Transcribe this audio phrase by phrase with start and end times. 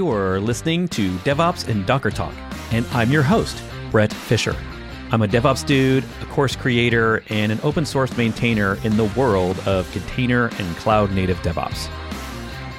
[0.00, 2.32] You're listening to DevOps and Docker Talk,
[2.72, 4.56] and I'm your host, Bret Fisher.
[5.12, 9.58] I'm a DevOps dude, a course creator, and an open source maintainer in the world
[9.66, 11.90] of container and cloud native DevOps.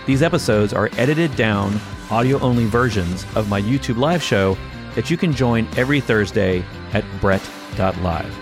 [0.08, 1.80] These episodes are edited down,
[2.10, 4.58] audio only versions of my YouTube live show
[4.96, 8.36] that you can join every Thursday at bret.live.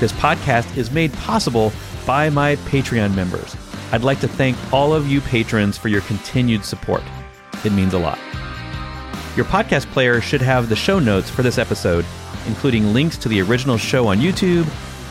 [0.00, 1.72] This podcast is made possible
[2.04, 3.56] by my Patreon members.
[3.92, 7.04] I'd like to thank all of you patrons for your continued support.
[7.64, 8.18] It means a lot.
[9.36, 12.04] Your podcast player should have the show notes for this episode,
[12.46, 14.68] including links to the original show on YouTube,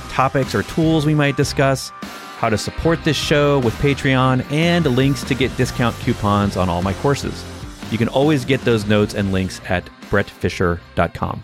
[0.10, 1.90] topics or tools we might discuss,
[2.38, 6.82] how to support this show with Patreon, and links to get discount coupons on all
[6.82, 7.44] my courses.
[7.92, 11.44] You can always get those notes and links at bretfisher.com.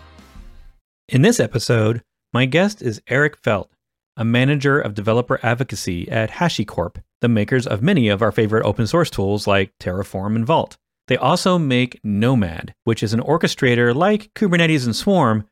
[1.10, 2.04] In this episode,
[2.34, 3.70] my guest is Eric Veld,
[4.18, 8.88] a manager of developer advocacy at HashiCorp, the makers of many of our favorite open
[8.88, 10.78] source tools like Terraform and Vault.
[11.08, 15.46] They also make Nomad, which is an orchestrator like Kubernetes and Swarm,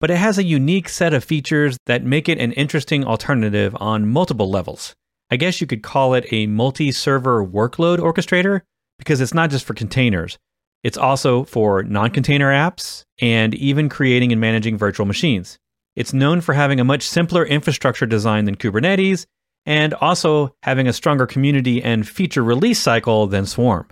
[0.00, 4.08] but it has a unique set of features that make it an interesting alternative on
[4.08, 4.94] multiple levels.
[5.30, 8.62] I guess you could call it a multi server workload orchestrator
[8.98, 10.38] because it's not just for containers,
[10.82, 15.58] it's also for non container apps and even creating and managing virtual machines.
[15.96, 19.26] It's known for having a much simpler infrastructure design than Kubernetes
[19.66, 23.88] and also having a stronger community and feature release cycle than Swarm.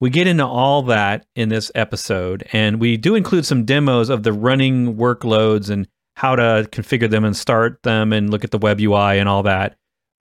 [0.00, 4.22] We get into all that in this episode, and we do include some demos of
[4.22, 8.58] the running workloads and how to configure them and start them and look at the
[8.58, 9.76] web UI and all that.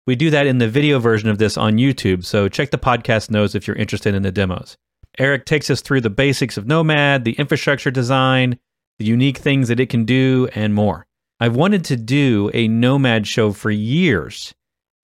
[0.07, 3.29] We do that in the video version of this on YouTube, so check the podcast
[3.29, 4.77] notes if you're interested in the demos.
[5.17, 8.59] Eric takes us through the basics of Nomad, the infrastructure design,
[8.97, 11.05] the unique things that it can do, and more.
[11.41, 14.53] I've wanted to do a Nomad show for years,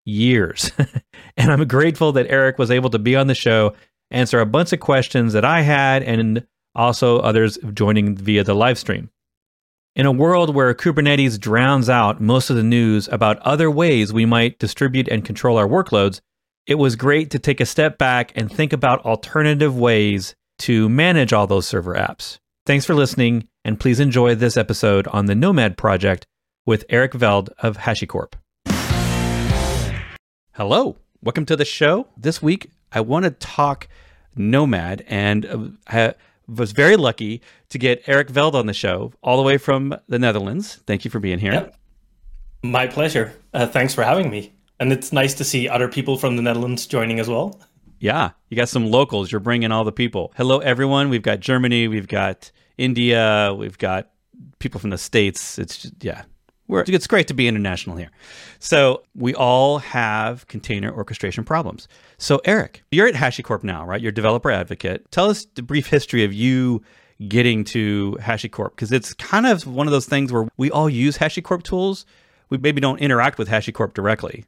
[0.05, 0.71] years.
[1.37, 3.73] and I'm grateful that Eric was able to be on the show
[4.11, 8.77] answer a bunch of questions that I had and also others joining via the live
[8.77, 9.09] stream.
[9.95, 14.25] In a world where Kubernetes drowns out most of the news about other ways we
[14.25, 16.21] might distribute and control our workloads,
[16.67, 21.33] it was great to take a step back and think about alternative ways to manage
[21.33, 22.37] all those server apps.
[22.65, 26.27] Thanks for listening, and please enjoy this episode on the Nomad project
[26.65, 28.33] with Eric Veld of HashiCorp.
[30.53, 32.07] Hello, welcome to the show.
[32.15, 33.87] This week, I want to talk
[34.35, 36.13] Nomad, and uh, I
[36.47, 40.19] was very lucky to get Eric Veld on the show, all the way from the
[40.19, 40.79] Netherlands.
[40.87, 41.53] Thank you for being here.
[41.53, 41.75] Yep.
[42.63, 43.33] My pleasure.
[43.53, 44.53] Uh, thanks for having me.
[44.79, 47.59] And it's nice to see other people from the Netherlands joining as well.
[47.99, 49.31] Yeah, you got some locals.
[49.31, 50.31] You're bringing all the people.
[50.37, 51.09] Hello, everyone.
[51.09, 54.09] We've got Germany, we've got India, we've got
[54.59, 55.59] people from the States.
[55.59, 56.23] It's just, yeah,
[56.69, 58.11] we're, it's great to be international here.
[58.59, 61.87] So we all have container orchestration problems.
[62.17, 63.99] So Eric, you're at HashiCorp now, right?
[63.99, 65.09] You're a developer advocate.
[65.11, 66.81] Tell us the brief history of you
[67.27, 71.17] getting to HashiCorp because it's kind of one of those things where we all use
[71.17, 72.05] HashiCorp tools.
[72.49, 74.45] We maybe don't interact with HashiCorp directly.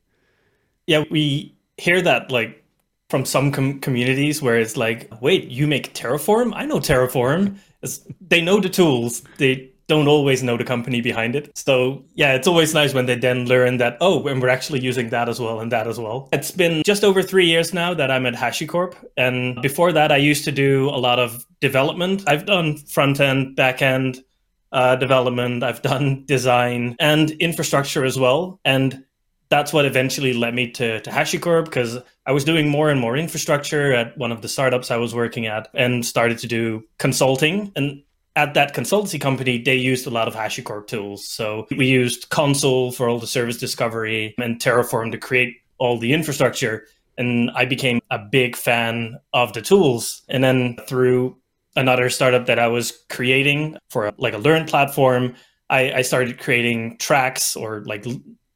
[0.85, 2.63] Yeah, we hear that like
[3.09, 6.53] from some com- communities where it's like, wait, you make Terraform?
[6.55, 7.57] I know Terraform.
[7.81, 9.23] It's, they know the tools.
[9.37, 11.51] They don't always know the company behind it.
[11.53, 15.09] So yeah, it's always nice when they then learn that, oh, and we're actually using
[15.09, 16.29] that as well and that as well.
[16.31, 18.95] It's been just over three years now that I'm at HashiCorp.
[19.17, 22.23] And before that, I used to do a lot of development.
[22.25, 24.23] I've done front end, back end
[24.71, 25.61] uh, development.
[25.61, 28.61] I've done design and infrastructure as well.
[28.63, 29.03] And
[29.49, 33.17] that's what eventually led me to, to HashiCorp because I was doing more and more
[33.17, 37.73] infrastructure at one of the startups I was working at and started to do consulting.
[37.75, 38.03] And
[38.35, 41.27] at that consultancy company, they used a lot of HashiCorp tools.
[41.27, 46.13] So we used Consul for all the service discovery and Terraform to create all the
[46.13, 46.87] infrastructure.
[47.17, 50.21] And I became a big fan of the tools.
[50.29, 51.37] And then through
[51.75, 55.35] another startup that I was creating for a, like a learn platform,
[55.69, 58.05] I, I started creating tracks or like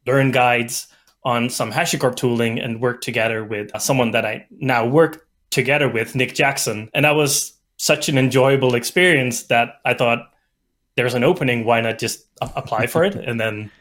[0.05, 0.87] learn guides
[1.23, 6.15] on some HashiCorp tooling and worked together with someone that I now work together with,
[6.15, 6.89] Nick Jackson.
[6.93, 10.31] And I was such an enjoyable experience that I thought
[10.95, 11.65] there's an opening.
[11.65, 13.15] Why not just apply for it?
[13.15, 13.71] And then,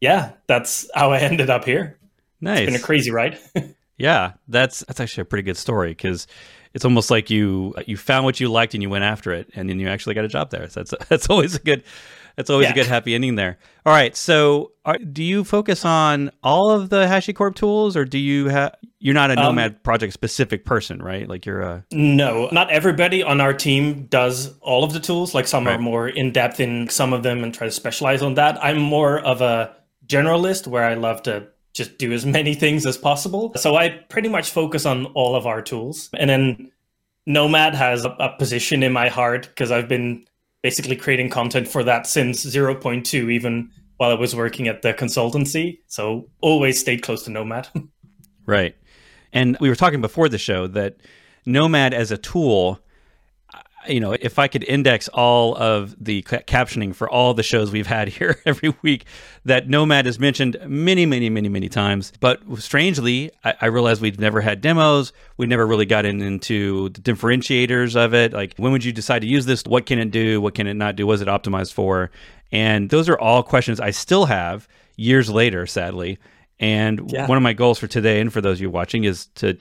[0.00, 1.98] yeah, that's how I ended up here.
[2.40, 2.60] Nice.
[2.60, 3.38] It's been a crazy ride.
[3.98, 6.26] yeah, that's that's actually a pretty good story because
[6.72, 9.68] it's almost like you you found what you liked and you went after it, and
[9.68, 10.68] then you actually got a job there.
[10.68, 11.82] So that's that's always a good
[12.36, 12.72] that's always yeah.
[12.72, 13.58] a good happy ending there.
[13.86, 18.18] All right, so are, do you focus on all of the HashiCorp tools, or do
[18.18, 18.74] you have?
[18.98, 21.28] You're not a um, Nomad um, project specific person, right?
[21.28, 22.48] Like you're a no.
[22.52, 25.34] Not everybody on our team does all of the tools.
[25.34, 25.76] Like some right.
[25.76, 28.62] are more in depth in some of them and try to specialize on that.
[28.62, 29.74] I'm more of a
[30.06, 33.52] generalist where I love to just do as many things as possible.
[33.56, 36.70] So I pretty much focus on all of our tools, and then
[37.26, 40.24] Nomad has a, a position in my heart because I've been
[40.62, 45.80] basically creating content for that since 0.2, even while I was working at the consultancy.
[45.86, 47.68] So always stayed close to Nomad.
[48.46, 48.76] right.
[49.32, 50.96] And we were talking before the show that
[51.46, 52.80] Nomad as a tool
[53.88, 57.70] you know, if I could index all of the ca- captioning for all the shows
[57.70, 59.04] we've had here every week,
[59.44, 62.12] that Nomad is mentioned many, many, many, many times.
[62.20, 65.12] But strangely, I, I realized we've never had demos.
[65.36, 68.32] We never really got in, into the differentiators of it.
[68.32, 69.64] Like, when would you decide to use this?
[69.64, 70.40] What can it do?
[70.40, 71.06] What can it not do?
[71.06, 72.10] Was it optimized for?
[72.52, 76.18] And those are all questions I still have years later, sadly.
[76.58, 77.26] And yeah.
[77.26, 79.56] one of my goals for today, and for those of you watching, is to,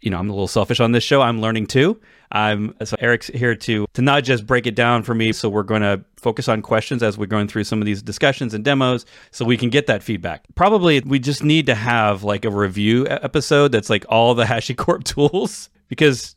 [0.00, 1.20] you know, I'm a little selfish on this show.
[1.20, 2.00] I'm learning too.
[2.32, 5.32] I'm so Eric's here to to not just break it down for me.
[5.32, 8.54] So we're going to focus on questions as we're going through some of these discussions
[8.54, 10.44] and demos, so we can get that feedback.
[10.54, 15.04] Probably we just need to have like a review episode that's like all the HashiCorp
[15.04, 16.36] tools because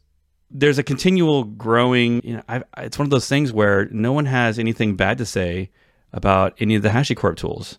[0.50, 2.22] there's a continual growing.
[2.24, 5.26] You know, I, it's one of those things where no one has anything bad to
[5.26, 5.70] say
[6.12, 7.78] about any of the HashiCorp tools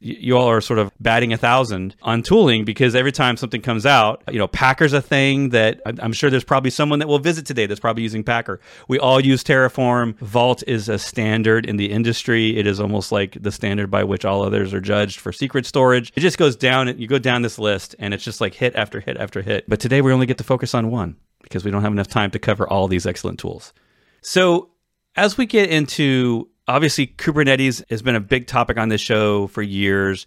[0.00, 3.84] you all are sort of batting a thousand on tooling because every time something comes
[3.84, 7.44] out, you know, Packer's a thing that I'm sure there's probably someone that will visit
[7.44, 8.60] today that's probably using Packer.
[8.88, 10.16] We all use Terraform.
[10.18, 12.56] Vault is a standard in the industry.
[12.56, 16.12] It is almost like the standard by which all others are judged for secret storage.
[16.16, 19.00] It just goes down, you go down this list and it's just like hit after
[19.00, 19.68] hit after hit.
[19.68, 22.30] But today we only get to focus on one because we don't have enough time
[22.30, 23.74] to cover all these excellent tools.
[24.22, 24.70] So
[25.16, 29.60] as we get into obviously Kubernetes has been a big topic on this show for
[29.60, 30.26] years.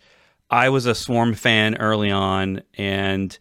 [0.50, 3.38] I was a Swarm fan early on, and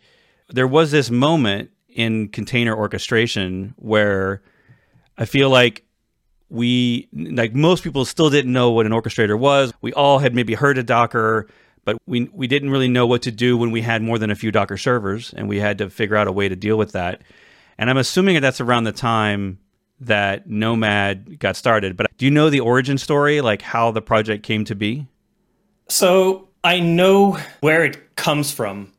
[0.48, 4.42] there was this moment in container orchestration where
[5.18, 5.84] I feel like
[6.48, 9.72] we, like most people, still didn't know what an orchestrator was.
[9.80, 11.48] We all had maybe heard of Docker,
[11.84, 14.36] but we we didn't really know what to do when we had more than a
[14.36, 17.22] few Docker servers, and we had to figure out a way to deal with that.
[17.78, 19.58] And I'm assuming that that's around the time
[20.06, 21.96] that Nomad got started.
[21.96, 25.06] But do you know the origin story, like how the project came to be?
[25.88, 28.92] So I know where it comes from,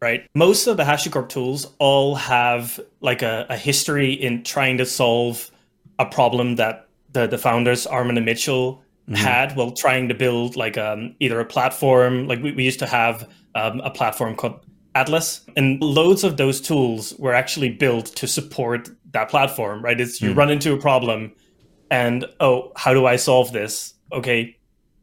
[0.00, 0.26] right?
[0.34, 5.50] Most of the HashiCorp tools all have like a, a history in trying to solve
[5.98, 9.14] a problem that the, the founders, Armon and Mitchell, mm-hmm.
[9.14, 12.26] had while trying to build like um, either a platform.
[12.26, 14.60] Like we, we used to have um, a platform called
[14.94, 20.00] Atlas, and loads of those tools were actually built to support that platform, right?
[20.00, 20.36] It's you mm.
[20.36, 21.32] run into a problem
[21.90, 23.94] and oh, how do I solve this?
[24.12, 24.56] Okay,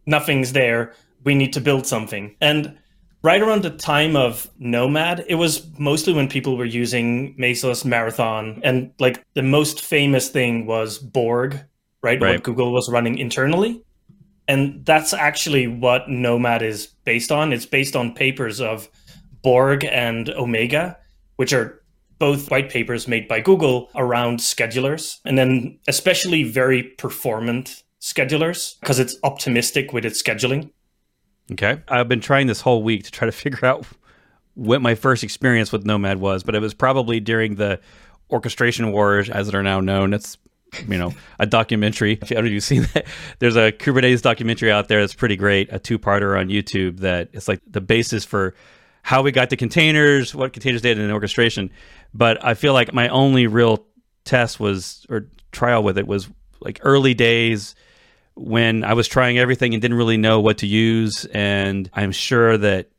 [0.06, 0.94] nothing's there.
[1.24, 2.36] We need to build something.
[2.42, 2.78] And
[3.24, 8.62] right around the time of Nomad, it was mostly when people were using Mesos Marathon.
[8.64, 11.60] And like the most famous thing was Borg,
[12.02, 12.22] right?
[12.22, 12.36] right.
[12.36, 13.82] What Google was running internally.
[14.48, 17.54] And that's actually what Nomad is based on.
[17.54, 18.90] It's based on papers of
[19.42, 20.98] Borg and Omega,
[21.38, 21.82] which are
[22.24, 28.98] both white papers made by Google around schedulers, and then especially very performant schedulers because
[28.98, 30.72] it's optimistic with its scheduling.
[31.52, 31.82] Okay.
[31.90, 33.86] I've been trying this whole week to try to figure out
[34.54, 37.82] what my first experience with Nomad was, but it was probably during the
[38.32, 40.14] orchestration wars, as they are now known.
[40.14, 40.38] It's
[40.88, 42.20] you know a documentary.
[42.22, 43.06] If you've seen that,
[43.40, 47.50] there's a Kubernetes documentary out there that's pretty great, a two-parter on YouTube that it's
[47.50, 48.56] like the basis for
[49.04, 51.70] how we got to containers, what containers did in orchestration.
[52.14, 53.86] But I feel like my only real
[54.24, 56.30] test was or trial with it was
[56.62, 57.76] like early days
[58.36, 61.26] when I was trying everything and didn't really know what to use.
[61.26, 62.90] And I'm sure that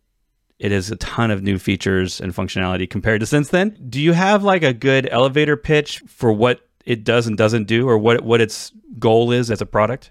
[0.58, 3.76] it is a ton of new features and functionality compared to since then.
[3.88, 7.88] Do you have like a good elevator pitch for what it does and doesn't do
[7.88, 10.10] or what what its goal is as a product?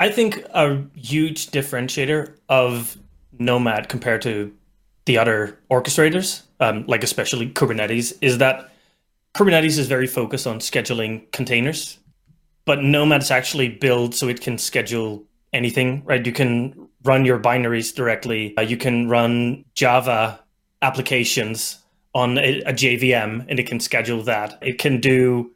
[0.00, 2.96] I think a huge differentiator of
[3.38, 4.52] Nomad compared to
[5.06, 8.70] the other orchestrators, um, like especially Kubernetes, is that
[9.34, 11.98] Kubernetes is very focused on scheduling containers,
[12.64, 16.24] but Nomad is actually built so it can schedule anything, right?
[16.24, 18.56] You can run your binaries directly.
[18.56, 20.40] Uh, you can run Java
[20.82, 21.78] applications
[22.14, 24.58] on a, a JVM and it can schedule that.
[24.62, 25.50] It can do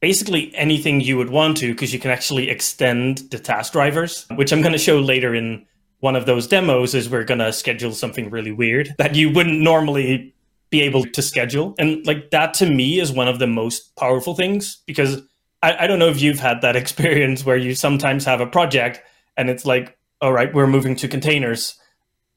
[0.00, 4.52] basically anything you would want to because you can actually extend the task drivers, which
[4.52, 5.66] I'm going to show later in
[6.04, 9.58] one of those demos is we're going to schedule something really weird that you wouldn't
[9.58, 10.34] normally
[10.68, 11.74] be able to schedule.
[11.78, 15.22] And like that to me is one of the most powerful things because
[15.62, 19.00] I, I don't know if you've had that experience where you sometimes have a project
[19.38, 21.80] and it's like, all right, we're moving to containers.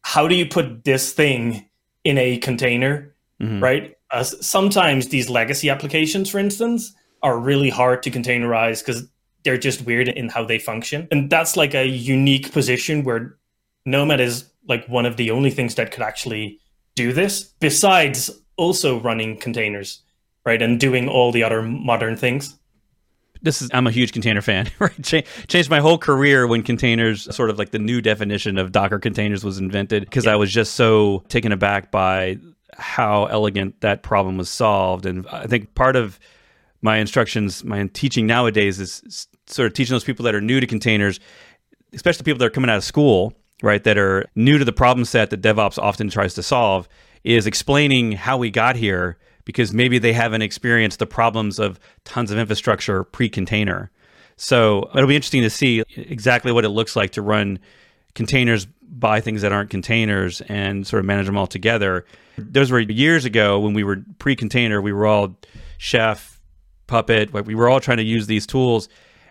[0.02, 1.68] How do you put this thing
[2.06, 3.14] in a container?
[3.42, 3.62] Mm-hmm.
[3.62, 3.96] Right?
[4.12, 9.10] Uh, sometimes these legacy applications, for instance, are really hard to containerize because
[9.44, 11.10] they're just weird in how they function.
[11.12, 13.38] And that's like a unique position where
[13.88, 16.60] Nomad is like one of the only things that could actually
[16.96, 20.02] do this, besides also running containers,
[20.46, 20.62] right?
[20.62, 22.58] And doing all the other modern things.
[23.42, 24.70] This is I'm a huge container fan.
[24.80, 28.72] Right, Ch- changed my whole career when containers, sort of like the new definition of
[28.72, 32.38] Docker containers, was invented because I was just so taken aback by
[32.74, 35.06] how elegant that problem was solved.
[35.06, 36.20] And I think part of
[36.82, 40.68] my instructions, my teaching nowadays is sort of teaching those people that are new to
[40.68, 41.20] containers,
[41.94, 45.06] especially people that are coming out of school, right, that are new to the problem
[45.06, 46.88] set that DevOps often tries to solve,
[47.24, 52.32] is explaining how we got here because maybe they haven't experienced the problems of tons
[52.32, 53.90] of infrastructure pre-container.
[54.36, 57.60] So it'll be interesting to see exactly what it looks like to run
[58.14, 62.06] containers by things that aren't containers and sort of manage them all together.
[62.38, 64.82] Those were years ago when we were pre-container.
[64.82, 65.38] We were all
[65.78, 66.40] Chef,
[66.88, 67.34] Puppet.
[67.34, 68.90] We were all trying to use these tools,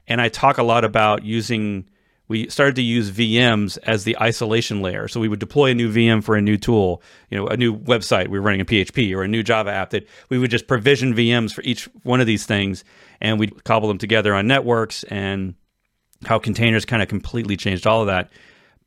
[0.08, 1.88] and I talk a lot about using
[2.28, 5.08] we started to use VMs as the isolation layer.
[5.08, 7.76] So we would deploy a new VM for a new tool, you know, a new
[7.76, 10.66] website we were running in PHP or a new Java app that we would just
[10.66, 12.84] provision VMs for each one of these things
[13.20, 15.54] and we'd cobble them together on networks and
[16.24, 18.30] how containers kind of completely changed all of that.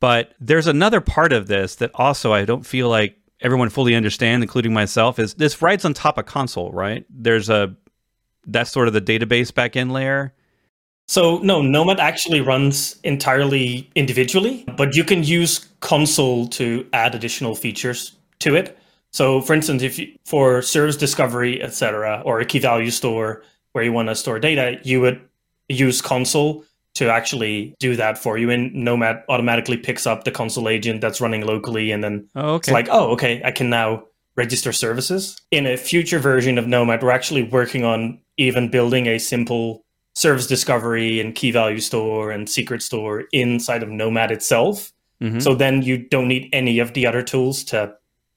[0.00, 4.42] But there's another part of this that also I don't feel like everyone fully understands,
[4.42, 7.04] including myself, is this writes on top of Consul, right?
[7.08, 7.74] There's a
[8.46, 10.34] that's sort of the database backend layer
[11.10, 17.56] so no, Nomad actually runs entirely individually, but you can use Consul to add additional
[17.56, 18.78] features to it.
[19.10, 23.82] So for instance, if you, for service discovery, etc., or a key value store where
[23.82, 25.20] you want to store data, you would
[25.68, 26.64] use Consul
[26.94, 28.48] to actually do that for you.
[28.48, 32.70] And Nomad automatically picks up the Consul agent that's running locally, and then oh, okay.
[32.70, 34.04] it's like, oh, okay, I can now
[34.36, 35.36] register services.
[35.50, 40.46] In a future version of Nomad, we're actually working on even building a simple service
[40.46, 44.92] discovery and key value store and secret store inside of Nomad itself.
[45.22, 45.40] Mm-hmm.
[45.40, 47.94] So then you don't need any of the other tools to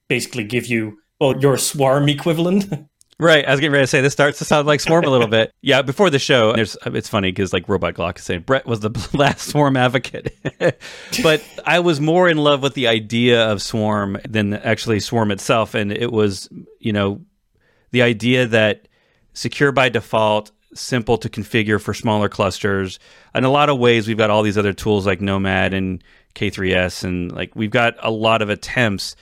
[0.08, 2.66] basically give you well your swarm equivalent.
[3.18, 5.28] Right, I was getting ready to say this starts to sound like Swarm a little
[5.28, 5.52] bit.
[5.62, 8.80] Yeah, before the show, there's it's funny because like Robot Glock is saying Bret was
[8.80, 10.36] the last Swarm advocate,
[11.22, 15.74] but I was more in love with the idea of Swarm than actually Swarm itself,
[15.74, 16.48] and it was
[16.80, 17.20] you know
[17.92, 18.88] the idea that
[19.32, 22.98] secure by default simple to configure for smaller clusters.
[23.34, 26.02] In a lot of ways, we've got all these other tools like Nomad and
[26.34, 29.16] K3S, and like we've got a lot of attempts.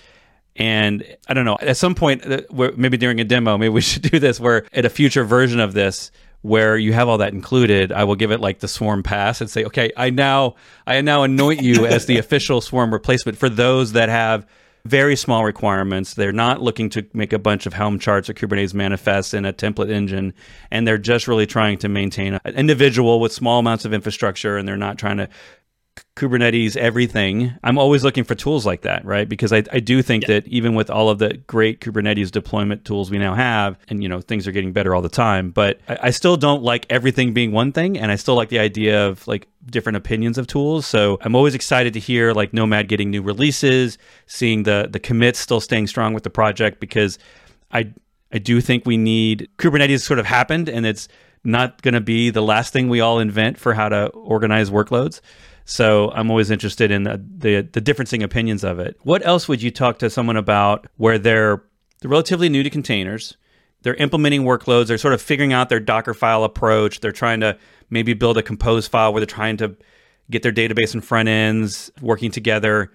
[0.57, 2.43] And I don't know, at some point, uh,
[2.77, 5.73] maybe during a demo, maybe we should do this where at a future version of
[5.73, 6.11] this,
[6.43, 9.49] where you have all that included, I will give it like the swarm pass and
[9.49, 10.57] say, okay, I now
[10.87, 14.47] I now anoint you as the official swarm replacement for those that have
[14.85, 16.15] very small requirements.
[16.15, 19.53] They're not looking to make a bunch of Helm charts or Kubernetes manifests in a
[19.53, 20.35] template engine,
[20.71, 24.67] and they're just really trying to maintain an individual with small amounts of infrastructure, and
[24.67, 25.29] they're not trying to
[26.17, 27.55] Kubernetes everything.
[27.65, 29.29] I'm always looking for tools like that, right?
[29.29, 30.35] Because I, I do think yeah.
[30.35, 34.09] that even with all of the great Kubernetes deployment tools we now have, and you
[34.09, 37.33] know things are getting better all the time, but I, I still don't like everything
[37.33, 40.87] being one thing, and I still like the idea of like different opinions of tools.
[40.87, 43.97] So I'm always excited to hear like Nomad getting new releases,
[44.27, 47.19] seeing the the commits still staying strong with the project because
[47.71, 47.93] I
[48.33, 51.09] I do think we need Kubernetes sort of happened, and it's
[51.45, 55.21] not going to be the last thing we all invent for how to organize workloads.
[55.65, 58.99] So I'm always interested in the, the, the differencing opinions of it.
[59.03, 61.63] What else would you talk to someone about where they're,
[62.01, 63.37] they're relatively new to containers?
[63.83, 64.87] They're implementing workloads.
[64.87, 67.01] They're sort of figuring out their Docker file approach.
[67.01, 67.59] They're trying to
[67.91, 69.77] maybe build a compose file where they're trying to
[70.31, 72.93] get their database and front ends working together.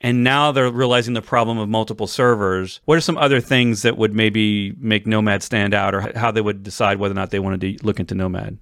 [0.00, 2.80] And now they're realizing the problem of multiple servers.
[2.84, 6.40] What are some other things that would maybe make Nomad stand out or how they
[6.40, 8.58] would decide whether or not they wanted to look into Nomad?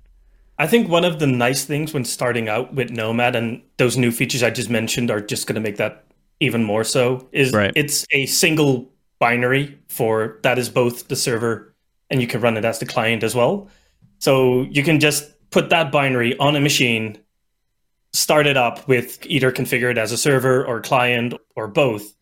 [0.58, 4.10] I think one of the nice things when starting out with Nomad and those new
[4.10, 6.04] features I just mentioned are just going to make that
[6.40, 7.72] even more so is right.
[7.74, 11.74] it's a single binary for that is both the server
[12.10, 13.68] and you can run it as the client as well.
[14.18, 17.18] So you can just put that binary on a machine,
[18.12, 22.14] start it up with either configured as a server or client or both,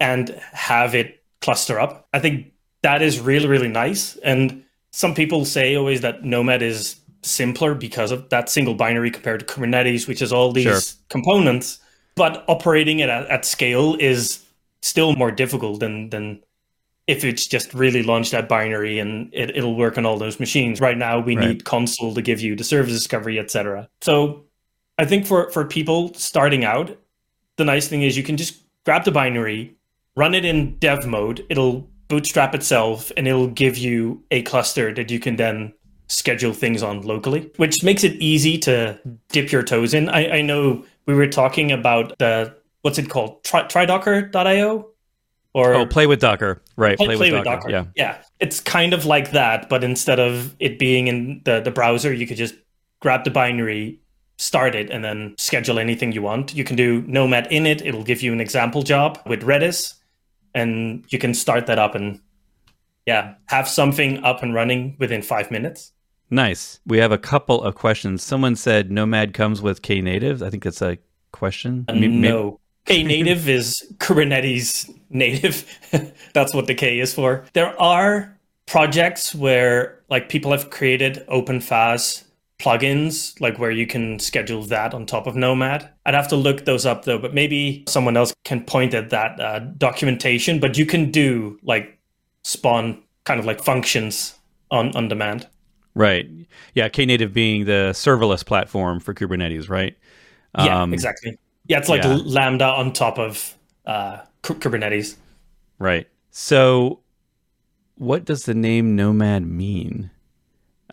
[0.00, 2.08] and have it cluster up.
[2.12, 4.16] I think that is really, really nice.
[4.16, 9.40] And some people say always that Nomad is simpler because of that single binary compared
[9.40, 10.80] to Kubernetes, which is all these sure.
[11.08, 11.78] components.
[12.16, 14.44] But operating it at, at scale is
[14.82, 16.42] still more difficult than than
[17.06, 20.80] if it's just really launched that binary and it, will work on all those machines.
[20.80, 21.48] Right now, we right.
[21.48, 23.88] need Consul to give you the service discovery, etc.
[24.00, 24.44] So,
[24.98, 26.96] I think for for people starting out,
[27.56, 29.74] the nice thing is you can just grab the binary,
[30.16, 31.44] run it in dev mode.
[31.50, 35.72] It'll bootstrap itself, and it'll give you a cluster that you can then
[36.08, 38.98] schedule things on locally, which makes it easy to
[39.30, 40.08] dip your toes in.
[40.08, 44.88] I, I know we were talking about the what's it called, Tri- tridocker.io.
[45.56, 46.60] Or Oh, play with Docker.
[46.76, 46.96] Right.
[46.98, 47.70] play, play with Docker.
[47.70, 47.84] Yeah.
[47.94, 52.12] yeah, it's kind of like that, but instead of it being in the the browser,
[52.12, 52.56] you could just
[52.98, 54.00] grab the binary,
[54.36, 56.54] start it, and then schedule anything you want.
[56.56, 57.86] You can do Nomad init.
[57.86, 59.94] It'll give you an example job with Redis,
[60.54, 62.18] and you can start that up and
[63.06, 65.92] yeah, have something up and running within five minutes.
[66.30, 66.80] Nice.
[66.86, 68.22] We have a couple of questions.
[68.22, 70.42] Someone said Nomad comes with Knative.
[70.42, 70.98] I think that's a
[71.32, 71.84] question.
[71.88, 72.60] Uh, may- no.
[72.86, 75.64] Knative is Kubernetes native.
[76.34, 77.46] That's what the K is for.
[77.54, 82.24] There are projects where like people have created OpenFaaS
[82.58, 85.88] plugins, like where you can schedule that on top of Nomad.
[86.04, 89.40] I'd have to look those up though, but maybe someone else can point at that
[89.40, 90.60] uh, documentation.
[90.60, 91.98] But you can do like
[92.44, 94.34] spawn kind of like functions
[94.70, 95.48] on on demand.
[95.94, 96.28] Right.
[96.74, 96.88] Yeah.
[96.88, 99.96] Knative being the serverless platform for Kubernetes, right?
[100.58, 101.38] Yeah, Um, exactly.
[101.66, 102.18] Yeah, it's like yeah.
[102.24, 105.16] Lambda on top of uh, Kubernetes.
[105.78, 106.06] Right.
[106.30, 107.00] So,
[107.96, 110.10] what does the name Nomad mean?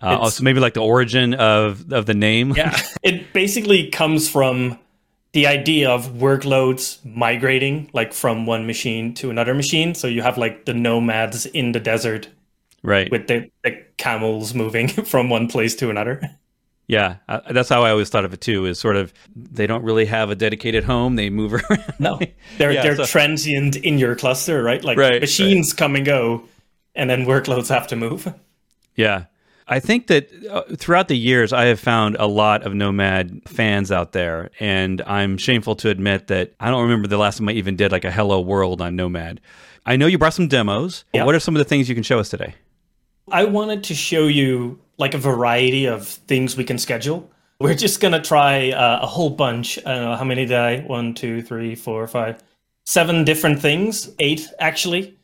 [0.02, 2.54] Uh, also, maybe like the origin of of the name.
[2.56, 4.80] Yeah, it basically comes from
[5.34, 9.96] the idea of workloads migrating like from one machine to another machine.
[9.96, 12.28] So you have like the nomads in the desert
[12.84, 13.10] right.
[13.10, 16.22] with the, the camels moving from one place to another.
[16.88, 17.18] yeah.
[17.30, 18.66] Uh, that's how I always thought of it too.
[18.66, 21.16] Is sort of they don't really have a dedicated home.
[21.16, 21.94] They move around.
[22.00, 22.20] No,
[22.58, 24.84] they're Yeah, they're so- transient in your cluster, right?
[24.84, 26.44] Like Right, machines come and go,
[26.94, 28.34] and then workloads have to move.
[28.98, 29.26] Yeah.
[29.68, 33.92] I think that uh, throughout the years, I have found a lot of Nomad fans
[33.92, 37.54] out there, and I'm shameful to admit that I don't remember the last time I
[37.54, 39.40] even did like a Hello World on Nomad.
[39.86, 41.06] I know you brought some demos.
[41.14, 41.26] Yeah.
[41.26, 42.56] What are some of the things you can show us today?
[43.32, 47.30] I wanted to show you like a variety of things we can schedule.
[47.60, 49.78] We're just gonna try uh, a whole bunch.
[49.80, 50.80] I don't know how many did I?
[50.82, 52.44] One, two, three, four, five,
[52.86, 54.10] seven different things.
[54.20, 55.18] Eight actually,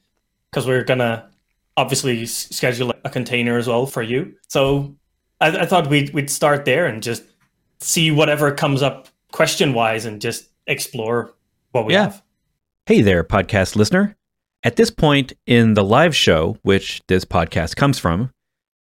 [0.49, 1.29] because we're gonna
[1.77, 4.33] obviously schedule a container as well for you.
[4.49, 4.95] So
[5.39, 7.23] I, I thought we'd we'd start there and just
[7.79, 11.33] see whatever comes up question wise and just explore
[11.71, 12.03] what we Yeah.
[12.03, 12.23] have.
[12.87, 14.15] Hey there, podcast listener.
[14.63, 18.31] At this point in the live show, which this podcast comes from,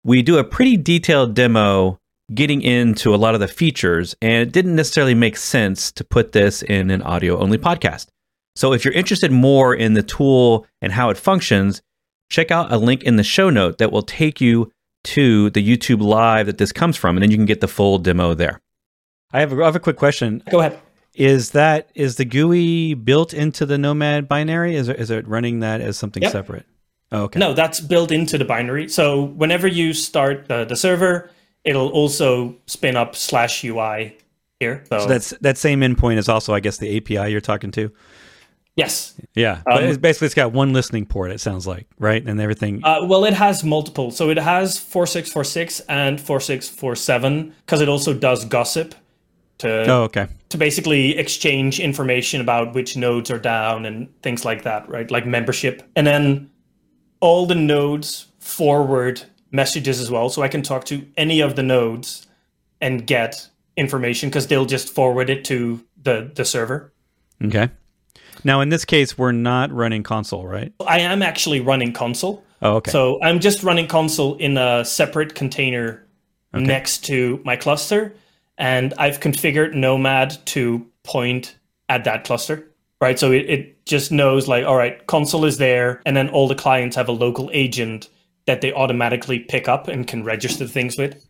[0.04, 1.97] we do a pretty detailed demo
[2.34, 6.32] getting into a lot of the features, and it didn't necessarily make sense to put
[6.34, 8.08] this in an audio only podcast.
[8.56, 11.82] So if you're interested more in the tool and how it functions,
[12.31, 14.71] check out a link in the show note that will take you
[15.03, 17.97] to the YouTube live that this comes from, and then you can get the full
[17.99, 18.61] demo there.
[19.33, 20.41] I have a, I have a quick question.
[20.49, 20.79] Go ahead.
[21.13, 24.75] Is that is the GUI built into the Nomad binary?
[24.75, 26.31] Is it, is it running that as something Yep.
[26.31, 26.65] separate?
[27.11, 27.39] Oh, okay.
[27.39, 28.87] No, that's built into the binary.
[28.87, 31.29] So whenever you start the, the server,
[31.65, 34.15] it'll also spin up slash UI
[34.61, 34.83] here.
[34.87, 37.91] So, So that's that same endpoint is also, I guess, the API you're talking to.
[38.75, 39.13] Yes.
[39.36, 41.31] Yeah, but Um, it's basically it's got one listening port.
[41.31, 42.81] It sounds like right, and everything.
[42.84, 44.12] Uh, well, it has multiple.
[44.12, 48.95] So it has 4646 and 4647 because it also does gossip
[49.62, 50.27] to oh, okay.
[50.49, 55.10] to basically exchange information about which nodes are down and things like that, right?
[55.10, 55.84] Like membership.
[55.95, 56.49] And then
[57.19, 60.29] all the nodes forward messages as well.
[60.29, 62.27] So I can talk to any of the nodes
[62.81, 66.91] and get information because they'll just forward it to the, the server.
[67.43, 67.69] Okay.
[68.43, 70.73] Now, in this case, we're not running Consul, right?
[70.86, 72.43] I am actually running Consul.
[72.62, 72.91] Oh, okay.
[72.91, 76.06] So I'm just running Consul in a separate container
[76.54, 78.13] next to my cluster.
[78.58, 81.58] And I've configured Nomad to point
[81.89, 82.67] at that cluster,
[82.99, 83.17] right?
[83.17, 86.01] So it, it just knows like, all right, Consul is there.
[86.06, 88.10] And then all the clients have a local agent
[88.45, 91.25] that they automatically pick up and can register things with.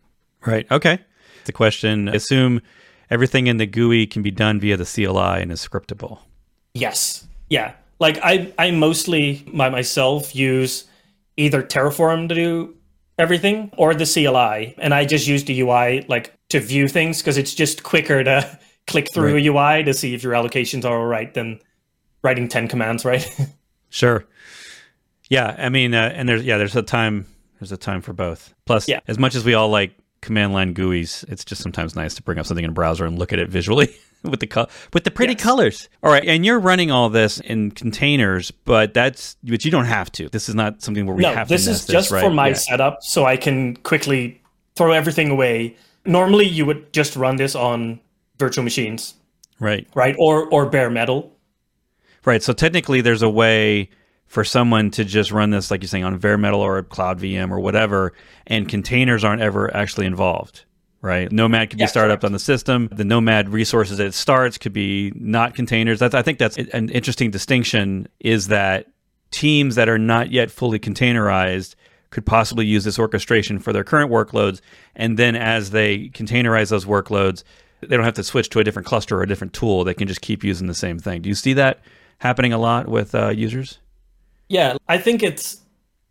[0.46, 0.70] right.
[0.70, 0.98] Okay.
[1.44, 2.62] The question: Assume
[3.10, 6.20] everything in the GUI can be done via the CLI and is scriptable.
[6.74, 7.26] Yes.
[7.48, 7.74] Yeah.
[8.00, 10.84] Like I, I mostly by myself use
[11.36, 12.74] either Terraform to do
[13.18, 17.38] everything or the CLI, and I just use the UI like to view things because
[17.38, 21.06] it's just quicker to click through a UI to see if your allocations are all
[21.06, 21.60] right than
[22.22, 23.26] writing ten commands, right?
[23.90, 24.24] Sure.
[25.28, 27.26] Yeah, I mean, uh, and there's yeah, there's a time
[27.60, 28.52] there's a time for both.
[28.66, 29.00] Plus, Yeah.
[29.06, 32.38] as much as we all like command line GUIs, it's just sometimes nice to bring
[32.38, 35.10] up something in a browser and look at it visually with the co- with the
[35.10, 35.42] pretty Yes.
[35.42, 35.88] colors.
[36.02, 40.10] All right, and you're running all this in containers, but that's but you don't have
[40.12, 40.28] to.
[40.28, 41.34] This is not something where we have to.
[41.34, 42.22] no, have this to is nest just right?
[42.22, 42.54] for my Yeah.
[42.54, 44.40] setup, so I can quickly
[44.76, 45.76] throw everything away.
[46.04, 48.00] Normally, you would just run this on
[48.38, 49.14] virtual machines,
[49.60, 49.86] right.
[49.94, 51.32] right, or or bare metal.
[52.24, 52.42] Right.
[52.42, 53.90] So technically, there's a way
[54.28, 57.20] for someone to just run this, like you're saying, on bare metal or a cloud
[57.20, 58.12] VM or whatever,
[58.46, 60.64] and containers aren't ever actually involved.
[61.02, 61.30] Right.
[61.32, 62.88] Nomad could be Yeah, started up on the system.
[62.92, 65.98] The Nomad resources that it starts could be not containers.
[65.98, 68.08] That's, I think that's an interesting distinction.
[68.20, 68.86] Is that
[69.32, 71.74] teams that are not yet fully containerized
[72.10, 74.60] could possibly use this orchestration for their current workloads.
[74.94, 77.42] And then as they containerize those workloads,
[77.80, 79.82] they don't have to switch to a different cluster or a different tool.
[79.82, 81.22] They can just keep using the same thing.
[81.22, 81.80] Do you see that
[82.18, 83.78] happening a lot with uh, users?
[84.48, 85.60] Yeah, I think it's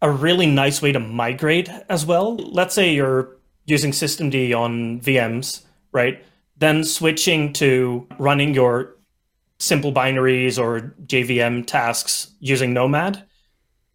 [0.02, 2.36] a really nice way to migrate as well.
[2.36, 6.24] Let's say you're using systemd on VMs, right?
[6.58, 8.96] Then switching to running your
[9.60, 13.24] simple binaries or JVM tasks using Nomad,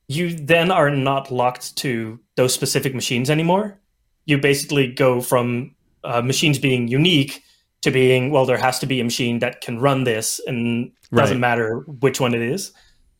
[0.08, 3.78] you then are not locked to those specific machines anymore.
[4.24, 5.74] You basically go from
[6.04, 7.42] uh, machines being unique
[7.82, 11.22] to being, well, there has to be a machine that can run this and right.
[11.22, 12.72] doesn't matter which one it is.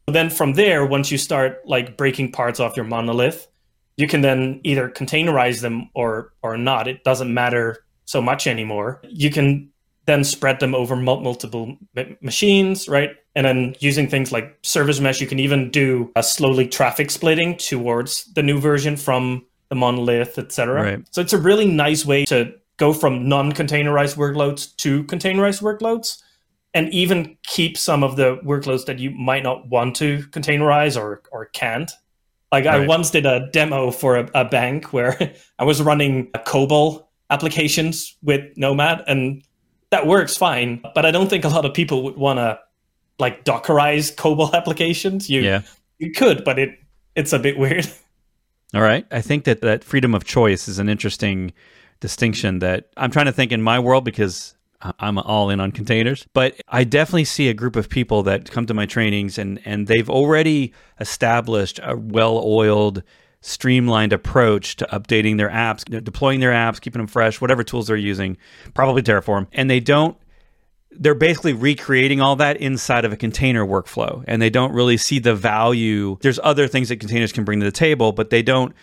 [0.07, 3.49] Then from there, once you start like breaking parts off your monolith,
[3.97, 6.89] you can then either containerize them or or not.
[6.89, 9.01] It doesn't matter so much anymore.
[9.09, 9.71] You can
[10.07, 11.77] then spread them over multiple
[12.21, 13.17] machines, right?
[13.35, 17.57] And then using things like service mesh, you can even do a slowly traffic splitting
[17.57, 20.83] towards the new version from the monolith, etc.
[20.83, 21.09] Right.
[21.11, 26.23] So it's a really nice way to go from non-containerized workloads to containerized workloads
[26.73, 31.23] and even keep some of the workloads that you might not want to containerize or
[31.33, 31.91] or can't.
[32.53, 32.83] Like right.
[32.83, 38.17] I once did a demo for a, a bank where I was running COBOL applications
[38.23, 39.43] with Nomad and
[39.91, 42.59] that works fine, but I don't think a lot of people would want to
[43.19, 45.31] like Dockerize COBOL applications.
[45.31, 45.63] You yeah.
[45.99, 46.79] you could, but it
[47.15, 47.87] it's a bit weird.
[48.75, 51.53] All right, I think that that freedom of choice is an interesting
[52.01, 54.56] distinction that I'm trying to think in my world because
[54.99, 58.67] I'm all in on containers, but I definitely see a group of people that come
[58.67, 63.03] to my trainings and and they've already established a well-oiled
[63.41, 67.97] streamlined approach to updating their apps, deploying their apps, keeping them fresh, whatever tools they're
[67.97, 68.37] using,
[68.75, 69.47] probably Terraform.
[69.53, 70.17] And they don't
[70.99, 75.19] they're basically recreating all that inside of a container workflow and they don't really see
[75.19, 76.17] the value.
[76.23, 78.75] There's other things that containers can bring to the table, but they don't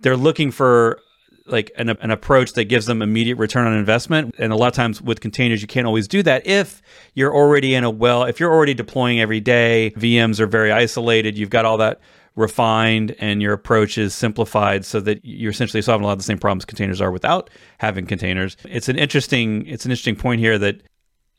[0.00, 0.98] they're looking for
[1.46, 4.72] like an, an approach that gives them immediate return on investment and a lot of
[4.72, 6.80] times with containers you can't always do that if
[7.14, 11.36] you're already in a well if you're already deploying every day vms are very isolated
[11.36, 12.00] you've got all that
[12.36, 16.24] refined and your approach is simplified so that you're essentially solving a lot of the
[16.24, 18.56] same problems containers are without having containers.
[18.64, 20.82] It's an interesting it's an interesting point here that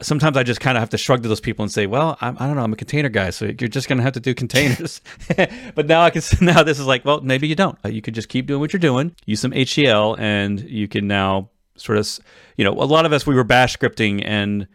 [0.01, 2.36] sometimes I just kind of have to shrug to those people and say, well, I'm,
[2.38, 4.19] I do not know, I'm a container guy, so you're just going to have to
[4.19, 5.01] do containers.
[5.75, 7.77] but now I can now this is like, well, maybe you don't.
[7.84, 11.08] Uh, you could just keep doing what you're doing, use some HCL, and you can
[11.08, 12.19] now sort of,
[12.58, 14.67] you know, a lot of us we were bash scripting and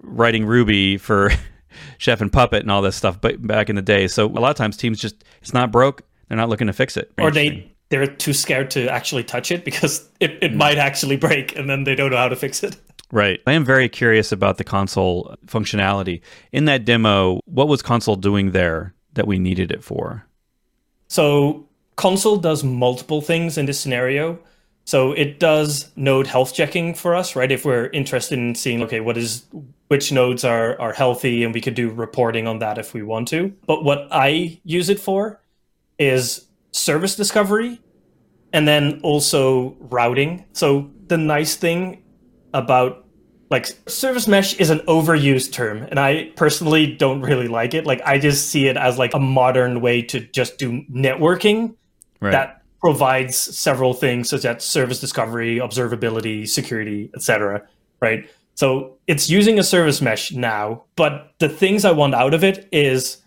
[0.00, 1.30] writing Ruby for
[1.98, 4.06] Chef and Puppet and all this stuff, but back in the day.
[4.06, 6.02] So a lot of times teams just it's not broke.
[6.28, 7.12] They're not looking to fix it.
[7.18, 11.54] Or they they're too scared to actually touch it because it, it might actually break
[11.56, 12.76] and then they don't know how to fix it.
[13.12, 13.40] Right.
[13.46, 16.22] I am very curious about the Consul functionality.
[16.50, 20.26] In that demo, what was Consul doing there that we needed it for?
[21.08, 24.38] So Consul does multiple things in this scenario.
[24.84, 27.52] So it does node health checking for us, right?
[27.52, 29.44] If we're interested in seeing, okay, what is
[29.88, 33.28] which nodes are are healthy, and we could do reporting on that if we want
[33.28, 33.54] to.
[33.66, 35.40] But what I use it for
[35.98, 37.78] is service discovery,
[38.54, 40.46] and then also routing.
[40.52, 42.02] So the nice thing
[42.54, 43.01] about
[43.52, 48.00] like service mesh is an overused term and i personally don't really like it like
[48.04, 51.74] i just see it as like a modern way to just do networking
[52.20, 52.32] right.
[52.32, 57.62] that provides several things such as service discovery, observability, security, etc.
[58.00, 58.28] Right?
[58.54, 62.68] So it's using a service mesh now, but the things I want out of it
[62.72, 63.18] is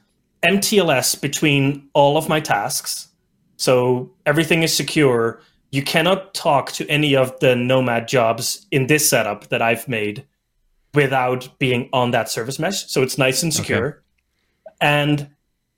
[0.45, 3.07] MTLS between all of my tasks.
[3.57, 5.41] So everything is secure.
[5.75, 10.25] You cannot talk to any of the Nomad jobs in this setup that I've made
[10.93, 12.89] without being on that service mesh.
[12.89, 13.88] So it's nice and secure.
[13.88, 13.97] Okay.
[14.79, 15.29] And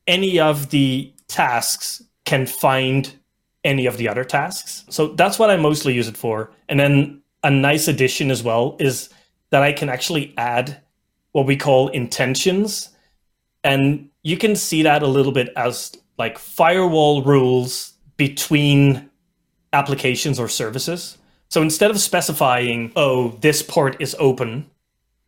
[0.05, 3.11] any of the tasks can find
[3.63, 4.85] any of the other tasks.
[4.89, 6.51] So that's what I mostly use it for.
[6.69, 9.09] And then a nice addition as well is
[9.49, 10.79] that I can actually add
[11.31, 12.89] what we call intentions.
[13.63, 19.06] And you can see that a little bit as like firewall rules between
[19.73, 21.17] applications or services.
[21.49, 24.69] So instead of specifying, oh, this port is open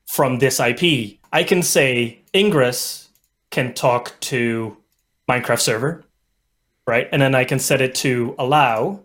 [0.05, 3.09] from this IP, I can say Ingress
[3.51, 4.77] can talk to
[5.29, 6.03] Minecraft server
[6.89, 7.07] right?
[7.11, 9.01] And then I can set it to allow.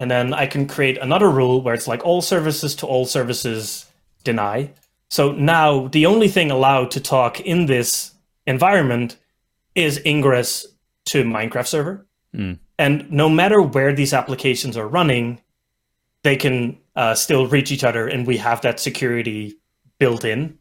[0.00, 3.86] And then I can create another rule where it's like all services to all services
[4.24, 4.72] deny.
[5.08, 8.14] So now the only thing allowed to talk in this
[8.46, 9.16] environment
[9.76, 10.66] is ingress
[11.06, 12.06] to Minecraft server.
[12.34, 12.58] Mm.
[12.78, 15.40] And no matter where these applications are running,
[16.22, 19.58] they can uh, still reach each other, and we have that security
[19.98, 20.58] built in.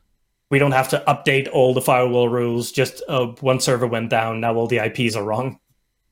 [0.49, 2.71] we don't have to update all the firewall rules.
[2.71, 4.39] Just uh, one server went down.
[4.39, 5.59] Now all the IPs are wrong.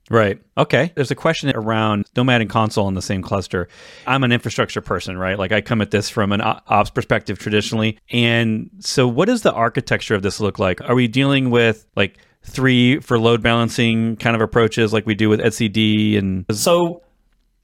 [0.10, 0.40] Right.
[0.58, 0.92] Okay.
[0.96, 3.68] There's a question around Nomad and Consul in the same cluster.
[4.06, 5.40] I'm an infrastructure person, right?
[5.40, 7.98] Like I come at this from an ops perspective traditionally.
[8.12, 10.80] And so what does the architecture of this look like?
[10.82, 15.30] Are we dealing with like three for load balancing kind of approaches like we do
[15.30, 17.02] with etcd and so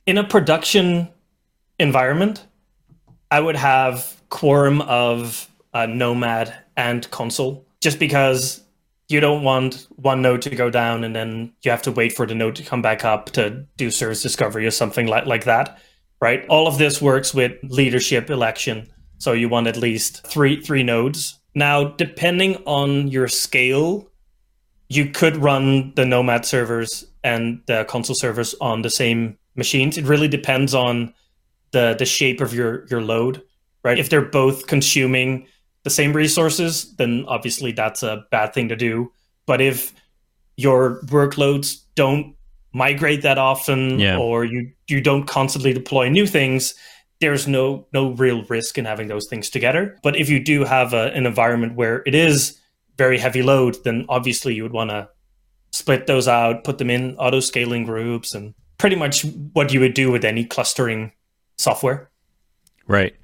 [0.06, 1.08] in a production
[1.80, 2.46] environment
[3.30, 8.62] i would have quorum of uh, nomad and Consul just because
[9.08, 12.26] you don't want one node to go down and then you have to wait for
[12.26, 15.80] the node to come back up to do service discovery or something like, like that
[16.22, 16.46] right?
[16.48, 18.88] All of this works with leadership election.
[19.18, 21.40] So you want at least three three nodes.
[21.56, 24.10] Now depending on your scale
[24.92, 29.98] you could run the Nomad servers and the Consul servers on the same machines.
[29.98, 31.14] It really depends on
[31.72, 33.42] the the shape of your your load,
[33.86, 33.98] right?
[33.98, 35.48] If they're both consuming
[35.84, 39.10] the same resources, then obviously that's a bad thing to do.
[39.46, 39.94] But if
[40.58, 42.36] your workloads don't
[42.74, 44.18] migrate that often yeah.
[44.18, 46.76] or you you don't constantly deploy new things,
[47.22, 49.98] there's no no real risk in having those things together.
[50.04, 52.58] But if you do have a, an environment where it is
[52.98, 55.10] very heavy load, then obviously you would want to
[55.72, 59.24] split those out, put them in auto scaling groups, and pretty much
[59.54, 61.12] what you would do with any clustering
[61.58, 62.10] software.
[62.88, 63.16] Right.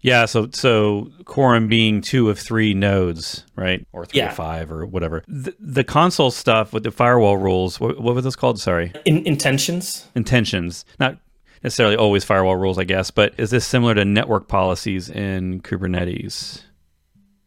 [0.00, 0.26] Yeah.
[0.26, 4.30] So so quorum being two of three nodes, right, or three yeah.
[4.30, 5.24] or five or whatever.
[5.26, 7.80] The, the, Consul stuff with the firewall rules.
[7.80, 8.60] What, what was this called?
[8.60, 8.92] Sorry.
[9.04, 10.06] In, intentions.
[10.14, 10.84] Intentions.
[11.00, 11.18] Not
[11.64, 16.62] necessarily always firewall rules, I guess, but is this similar to network policies in Kubernetes?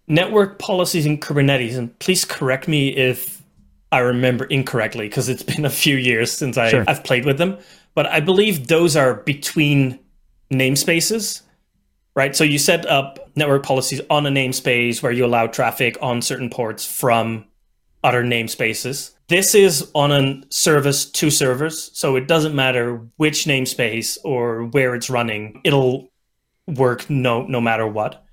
[0.09, 3.41] Network policies in Kubernetes, and please correct me if
[3.91, 6.83] I remember incorrectly because it's been a few years since I, sure.
[6.87, 7.57] I've played with them.
[7.93, 9.99] But I believe those are between
[10.51, 11.41] namespaces,
[12.15, 12.35] right?
[12.35, 16.49] So you set up network policies on a namespace where you allow traffic on certain
[16.49, 17.45] ports from
[18.03, 19.11] other namespaces.
[19.27, 24.95] This is on a service to servers, so it doesn't matter which namespace or where
[24.95, 25.61] it's running.
[25.63, 26.09] It'll
[26.67, 28.23] work no no matter what.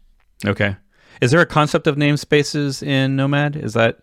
[0.45, 0.77] Okay.
[1.20, 3.57] Is there a concept of namespaces in Nomad?
[3.57, 3.98] Is that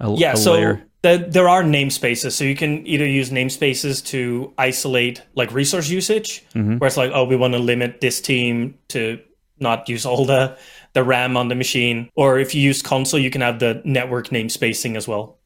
[0.00, 0.32] a, yeah?
[0.32, 0.78] A so?
[1.02, 6.44] The, there are namespaces, so you can either use namespaces to isolate like resource usage,
[6.54, 6.78] mm-hmm.
[6.78, 9.20] where it's like, oh, we want to limit this team to
[9.60, 10.56] not use all the
[10.94, 14.28] the RAM on the machine, or if you use Consul, you can have the network
[14.28, 15.38] namespacing as well.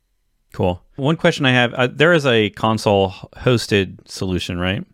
[0.52, 0.82] Cool.
[0.96, 4.84] One question I have: uh, there is a Consul hosted solution, right?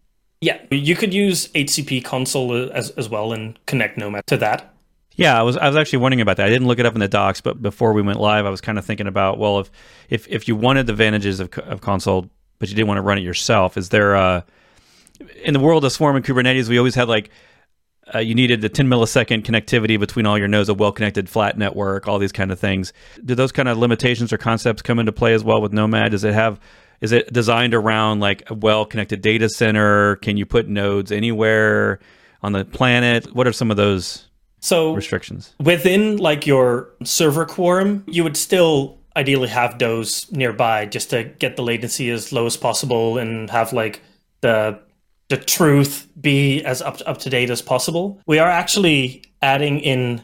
[0.41, 4.75] Yeah, you could use HCP Consul as as well and connect Nomad to that.
[5.19, 6.47] Yeah, I was I was actually wondering about that.
[6.47, 8.61] I didn't look it up in the docs, but before we went live, I was
[8.61, 9.71] kind of thinking about well, if
[10.09, 13.19] if if you wanted the advantages of, of Consul, but you didn't want to run
[13.19, 14.47] it yourself, is there a
[15.43, 17.31] in the world of Swarm and Kubernetes, we always had like
[18.15, 21.59] uh, you needed the 10 millisecond connectivity between all your nodes, a well connected flat
[21.59, 22.93] network, all these kind of things.
[23.25, 26.13] Do those kind of limitations or concepts come into play as well with Nomad?
[26.13, 26.61] Does it have
[27.01, 30.15] is it designed around like a well connected data center?
[30.17, 31.99] Can you put nodes anywhere
[32.41, 33.35] on the planet?
[33.35, 34.28] What are some of those
[34.61, 41.11] so restrictions within like your server quorum, you would still ideally have those nearby just
[41.11, 44.01] to get the latency as low as possible and have like
[44.41, 44.79] the
[45.29, 48.21] the truth be as up up to date as possible.
[48.27, 50.23] We are actually adding in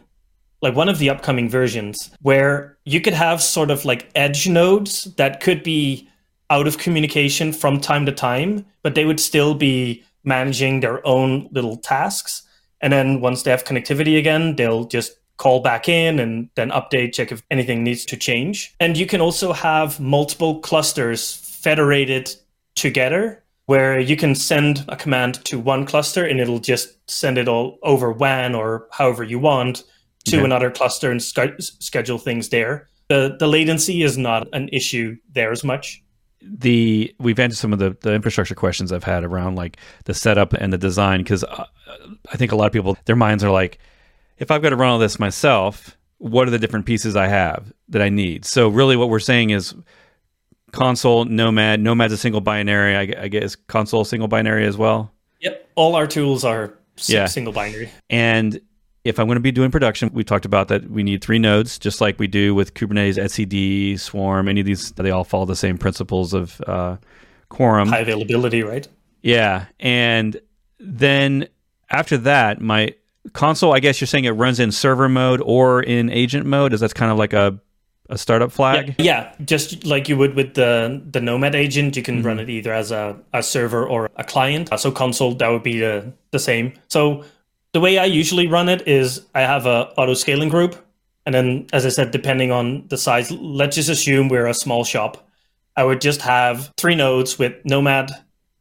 [0.63, 5.05] like one of the upcoming versions where you could have sort of like edge nodes
[5.17, 6.09] that could be
[6.51, 11.49] out of communication from time to time, but they would still be managing their own
[11.53, 12.43] little tasks.
[12.81, 17.15] And then once they have connectivity again, they'll just call back in and then update,
[17.15, 18.75] check if anything needs to change.
[18.81, 22.35] And you can also have multiple clusters federated
[22.77, 27.49] together where you can send a command to one cluster and it'll just send it
[27.49, 29.85] all over WAN or however you want
[30.27, 30.45] to okay.
[30.45, 32.89] another cluster and sch- schedule things there.
[33.09, 36.04] The, the latency is not an issue there as much
[36.47, 40.53] the we've answered some of the, the infrastructure questions I've had around like the setup
[40.53, 41.65] and the design because uh,
[42.33, 43.79] I think a lot of people their minds are like,
[44.39, 47.73] if I've got to run all this myself, what are the different pieces I have
[47.89, 48.45] that I need?
[48.45, 49.75] So really, what we're saying is
[50.73, 51.81] Consul Nomad.
[51.81, 52.97] Nomad's a single binary.
[52.97, 55.13] I, I guess Consul single binary as well.
[55.41, 57.27] Yep, all our tools are yeah.
[57.27, 57.91] single binary.
[58.11, 58.61] And
[59.05, 61.79] if I'm going to be doing production, we talked about that we need three nodes,
[61.79, 65.55] just like we do with Kubernetes, etcd, Swarm, any of these, they all follow the
[65.57, 66.97] same principles of uh,
[67.51, 67.89] quorum.
[67.89, 68.89] High availability, right?
[69.23, 69.67] Yeah.
[69.79, 70.41] And
[70.79, 71.49] then
[71.91, 72.95] after that, my
[73.33, 76.73] Consul, I guess you're saying it runs in server mode or in agent mode.
[76.73, 77.59] Is that kind of like a
[78.11, 78.95] a startup flag?
[78.99, 79.05] Yeah,
[79.39, 82.27] yeah, just like you would with the the Nomad agent, you can mm-hmm.
[82.27, 84.69] run it either as a, a server or a client.
[84.79, 86.75] So Consul, that would be the, the same.
[86.89, 87.25] So
[87.75, 90.77] the way I usually run it is I have a auto scaling group
[91.27, 94.85] And then, as I said, depending on the size, let's just assume we're a small
[94.85, 95.27] shop.
[95.77, 98.11] I would just have three nodes with Nomad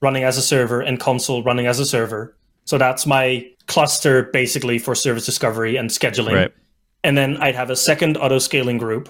[0.01, 2.35] running as a server and Consul running as a server.
[2.65, 6.35] So that's my cluster basically for service discovery and scheduling.
[6.35, 6.53] Right.
[7.03, 9.09] And then I'd have a second auto scaling group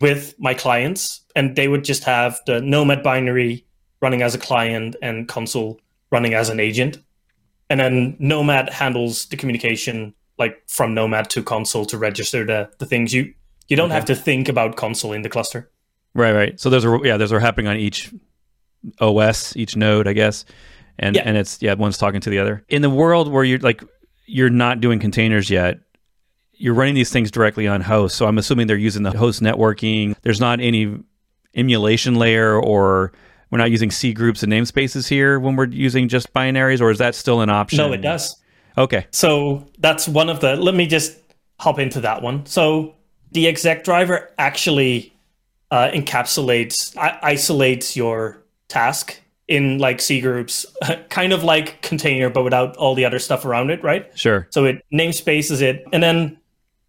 [0.00, 3.64] with my clients, and they would just have the Nomad binary
[4.00, 5.80] running as a client and Consul
[6.10, 6.98] running as an agent.
[7.68, 12.86] And then Nomad handles the communication like from Nomad to Consul to register the, the
[12.86, 13.12] things.
[13.12, 13.32] You
[13.68, 13.94] you don't okay.
[13.94, 15.70] have to think about Consul in the cluster.
[16.14, 16.60] Right, right.
[16.60, 18.12] So those are yeah, those are happening on each
[19.00, 20.44] OS, each node, I guess.
[20.98, 21.22] And yeah.
[21.24, 22.64] and it's yeah, one's talking to the other.
[22.68, 23.82] In the world where you're like
[24.26, 25.78] you're not doing containers yet,
[26.52, 28.16] you're running these things directly on host.
[28.16, 30.16] So I'm assuming they're using the host networking.
[30.22, 30.98] There's not any
[31.54, 33.12] emulation layer or
[33.50, 36.98] we're not using C groups and namespaces here when we're using just binaries, or is
[36.98, 37.78] that still an option?
[37.78, 38.36] No, it does.
[38.76, 39.06] Okay.
[39.10, 40.56] So that's one of the.
[40.56, 41.16] Let me just
[41.58, 42.44] hop into that one.
[42.46, 42.94] So
[43.32, 45.12] the exec driver actually
[45.70, 50.66] uh, encapsulates, isolates your task in like C groups,
[51.08, 54.10] kind of like container, but without all the other stuff around it, right?
[54.18, 54.46] Sure.
[54.50, 56.38] So it namespaces it, and then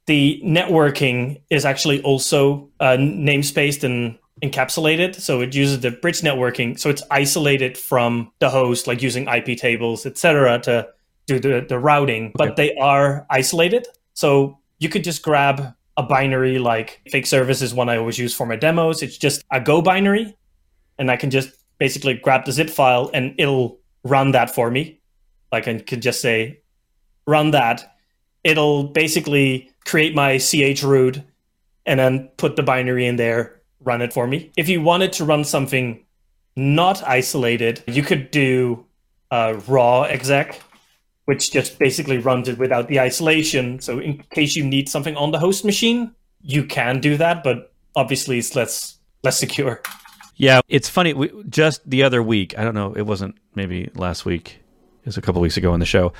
[0.08, 5.16] the networking is actually also uh, namespaced and encapsulated.
[5.16, 6.80] So it uses the bridge networking.
[6.80, 10.88] So it's isolated from the host, like using IP tables, etc., to
[11.26, 12.34] do the, the routing, okay.
[12.38, 13.88] but they are isolated.
[14.14, 18.34] So you could just grab a binary like fake service is one I always use
[18.34, 19.02] for my demos.
[19.02, 20.36] It's just a Go binary,
[21.00, 25.00] and I can just basically grab the zip file and it'll run that for me.
[25.52, 26.62] Like I can just say,
[27.26, 27.98] run that.
[28.44, 31.24] It'll basically create my chroot
[31.86, 33.57] and then put the binary in there
[33.88, 34.52] run it for me.
[34.58, 36.04] If you wanted to run something
[36.56, 38.86] not isolated, you could do
[39.32, 40.62] a raw exec,
[41.26, 43.80] which just basically runs it without the isolation.
[43.80, 47.74] So in case you need something on the host machine, you can do that, but
[47.96, 49.82] obviously it's less less secure.
[50.36, 51.14] Yeah, it's funny.
[51.14, 54.60] We, just the other week, I don't know, it wasn't maybe last week.
[55.02, 56.14] It was a couple weeks ago on the show.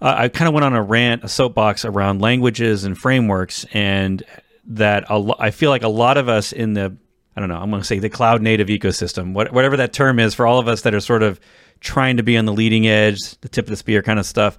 [0.00, 4.22] Uh, I kind of went on a rant, a soapbox around languages and frameworks, and
[4.66, 6.96] that lo- I feel like a lot of us in the
[7.36, 10.18] I don't know I'm going to say the cloud native ecosystem, what, whatever that term
[10.18, 11.40] is, for all of us that are sort of
[11.80, 14.56] trying to be on the leading edge, the tip of the spear kind of stuff.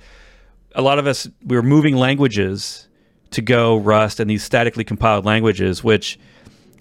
[0.75, 2.87] A lot of us we were moving languages
[3.31, 6.19] to Go, Rust, and these statically compiled languages, which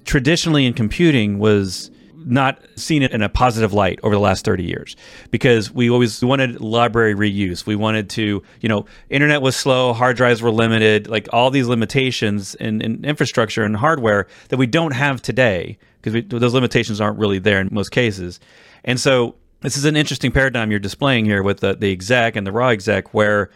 [0.04, 1.90] traditionally in computing was
[2.24, 4.96] not seen it in a positive light over the last 30 years
[5.30, 7.66] because we always wanted library reuse.
[7.66, 11.66] We wanted to, you know, internet was slow, hard drives were limited, like all these
[11.66, 17.18] limitations in, in infrastructure and hardware that we don't have today because those limitations aren't
[17.18, 18.40] really there in most cases.
[18.84, 22.46] And so this is an interesting paradigm you're displaying here with the, the exec and
[22.46, 23.50] the raw exec where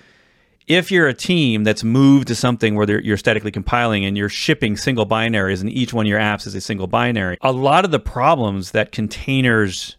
[0.69, 4.77] if you're a team that's moved to something where you're statically compiling and you're shipping
[4.77, 7.91] single binaries and each one of your apps is a single binary, a lot of
[7.91, 9.97] the problems that containers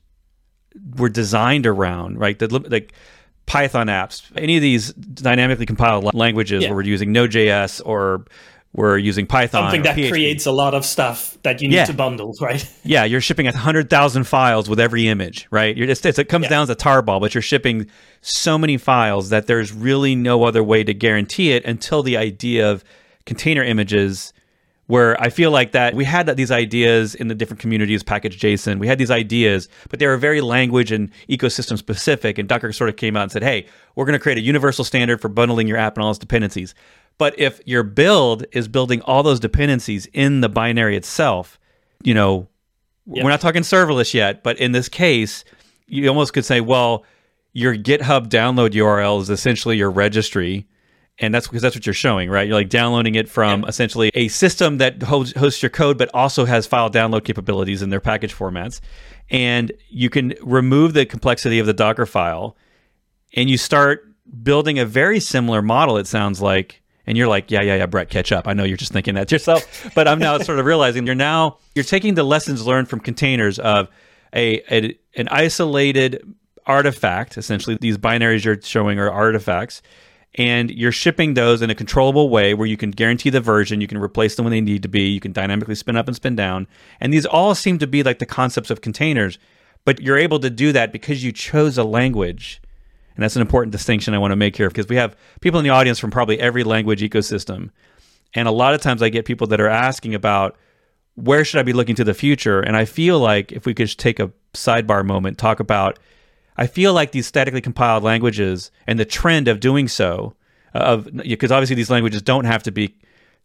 [0.96, 2.38] were designed around, right?
[2.38, 2.94] The, like
[3.48, 6.70] Python apps, any of these dynamically compiled languages yeah.
[6.70, 8.26] where we're using Node.js or
[8.74, 9.64] we're using Python.
[9.64, 10.10] Something that PHP.
[10.10, 11.86] creates a lot of stuff that you need yeah.
[11.86, 12.72] to bundle, right?
[12.84, 15.76] yeah, you're shipping a hundred thousand files with every image, right?
[15.76, 16.50] You're just it comes yeah.
[16.50, 17.90] down to tarball, but you're shipping
[18.22, 22.70] so many files that there's really no other way to guarantee it until the idea
[22.70, 22.84] of
[23.26, 24.34] container images
[24.90, 28.80] where I feel like that we had these ideas in the different communities, package JSON.
[28.80, 32.40] We had these ideas, but they were very language and ecosystem specific.
[32.40, 34.84] And Docker sort of came out and said, hey, we're going to create a universal
[34.84, 36.74] standard for bundling your app and all its dependencies.
[37.20, 41.60] But if your build is building all those dependencies in the binary itself,
[42.02, 42.48] you know,
[43.06, 43.24] yep.
[43.24, 45.44] we're not talking serverless yet, but in this case,
[45.86, 47.04] you almost could say, well,
[47.52, 50.66] your GitHub download URL is essentially your registry.
[51.18, 52.48] And that's because that's what you're showing, right?
[52.48, 56.46] You're like downloading it from essentially a system that hosts, hosts your code, but also
[56.46, 58.80] has file download capabilities in their package formats.
[59.30, 62.56] And you can remove the complexity of the Docker file
[63.36, 64.06] and you start
[64.42, 68.10] building a very similar model, it sounds like, and you're like, yeah, yeah, yeah, Bret,
[68.10, 68.48] catch up.
[68.48, 71.16] I know you're just thinking that to yourself, but I'm now sort of realizing you're
[71.16, 73.90] now you're taking the lessons learned from containers of
[74.34, 76.24] a, a an isolated
[76.66, 77.38] artifact.
[77.38, 79.82] Essentially, these binaries you're showing are artifacts,
[80.36, 83.88] and you're shipping those in a controllable way where you can guarantee the version, you
[83.88, 86.36] can replace them when they need to be, you can dynamically spin up and spin
[86.36, 86.68] down,
[87.00, 89.40] and these all seem to be like the concepts of containers.
[89.86, 92.62] But you're able to do that because you chose a language
[93.20, 95.66] and that's an important distinction I want to make here because we have people in
[95.66, 97.70] the audience from probably every language ecosystem.
[98.34, 100.56] And a lot of times I get people that are asking about
[101.16, 102.62] where should I be looking to the future?
[102.62, 106.00] And I feel like if we could just take a sidebar moment, talk about
[106.56, 110.36] I feel like these statically compiled languages and the trend of doing so
[110.74, 112.96] uh, of because obviously these languages don't have to be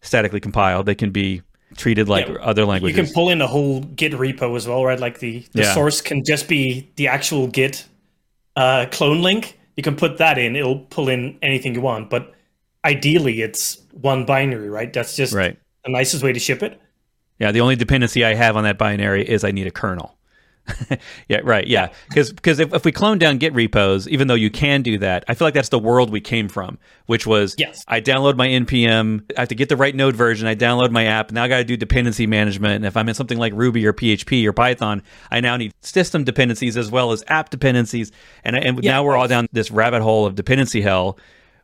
[0.02, 0.86] statically compiled.
[0.86, 1.42] They can be
[1.76, 2.96] treated like Yeah, other languages.
[2.96, 5.00] You can pull in a whole Git repo as well, right?
[5.00, 5.74] Like the, the Yeah.
[5.74, 7.88] source can just be the actual Git
[8.54, 9.58] uh, clone link.
[9.76, 12.10] You can put that in; it'll pull in anything you want.
[12.10, 12.32] But
[12.84, 14.92] ideally, it's one binary, right?
[14.92, 15.58] That's just right.
[15.84, 16.80] the nicest way to ship it.
[17.38, 20.16] Yeah, the only dependency I have on that binary is I need a kernel.
[21.28, 21.66] yeah, right.
[21.66, 25.24] Yeah, because if, if we clone down Git repos, even though you can do that,
[25.28, 27.84] I feel like that's the world we came from, which was Yes.
[27.86, 31.04] I download my npm, I have to get the right node version, I download my
[31.04, 32.76] app, now I got to do dependency management.
[32.76, 36.24] And if I'm in something like Ruby or PHP or Python, I now need system
[36.24, 38.10] dependencies as well as app dependencies.
[38.42, 38.92] And, and Yeah.
[38.92, 41.18] now we're all down this rabbit hole of dependency hell.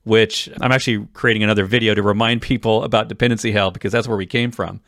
[0.05, 4.17] Which I'm actually creating another video to remind people about dependency hell because that's where
[4.17, 4.81] we came from.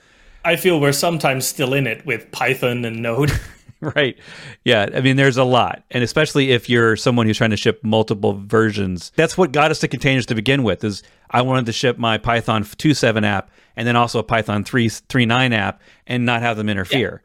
[0.43, 3.31] I feel we're sometimes still in it with Python and Node.
[3.97, 4.17] Right.
[4.65, 4.89] Yeah.
[4.95, 5.83] I mean, there's a lot.
[5.91, 9.11] And especially if you're someone who's trying to ship multiple versions.
[9.17, 12.17] That's what got us to containers to begin with is I wanted to ship my
[12.17, 16.69] Python 2.7 app and then also a Python 3, 3.9 app and not have them
[16.69, 17.23] interfere.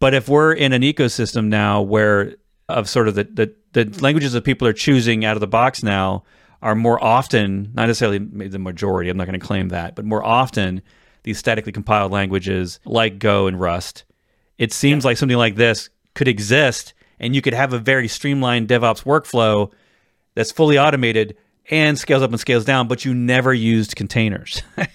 [0.00, 2.34] But if we're in an ecosystem now where
[2.68, 5.84] of sort of the, the, the languages that people are choosing out of the box
[5.84, 6.24] now
[6.62, 10.24] are more often, not necessarily the majority, I'm not going to claim that, but more
[10.24, 10.82] often
[11.22, 14.02] these statically compiled languages like Go and Rust
[14.62, 18.68] it seems like something like this could exist and you could have a very streamlined
[18.68, 19.70] DevOps workflow
[20.34, 21.36] that's fully automated
[21.70, 24.62] and scales up and scales down, but you never used containers,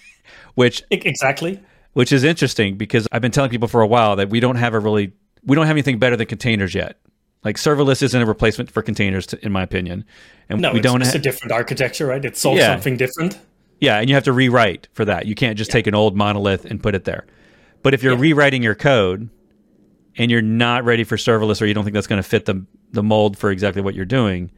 [0.56, 1.60] which exactly.
[1.94, 4.74] which is interesting because I've been telling people for a while that we don't have
[4.74, 5.12] a really
[5.46, 7.00] we don't have anything better than containers yet.
[7.44, 10.04] Like serverless isn't a replacement for containers, to, in my opinion,
[10.50, 11.02] and No, we it's, don't.
[11.02, 12.24] it's ha- a different architecture, right?
[12.24, 12.74] It solves Yeah.
[12.74, 13.40] something different.
[13.80, 15.26] Yeah, and you have to rewrite for that.
[15.28, 17.26] You can't just take an old monolith and put it there.
[17.84, 18.20] But if you're Yeah.
[18.22, 19.30] rewriting your code
[20.18, 22.66] and you're not ready for serverless or you don't think that's going to fit the
[22.92, 24.50] the mold for exactly what you're doing,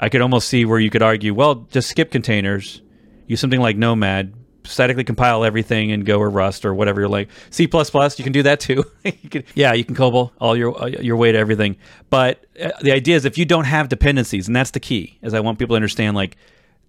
[0.00, 2.82] I could almost see where you could argue, well, just skip containers,
[3.26, 7.28] use something like Nomad, statically compile everything in Go or Rust or whatever you're like.
[7.50, 8.84] C++, you can do that too.
[9.04, 11.76] you can, yeah, you can COBOL all your uh, your way to everything.
[12.10, 15.34] But uh, the idea is if you don't have dependencies, and that's the key, is
[15.34, 16.36] I want people to understand like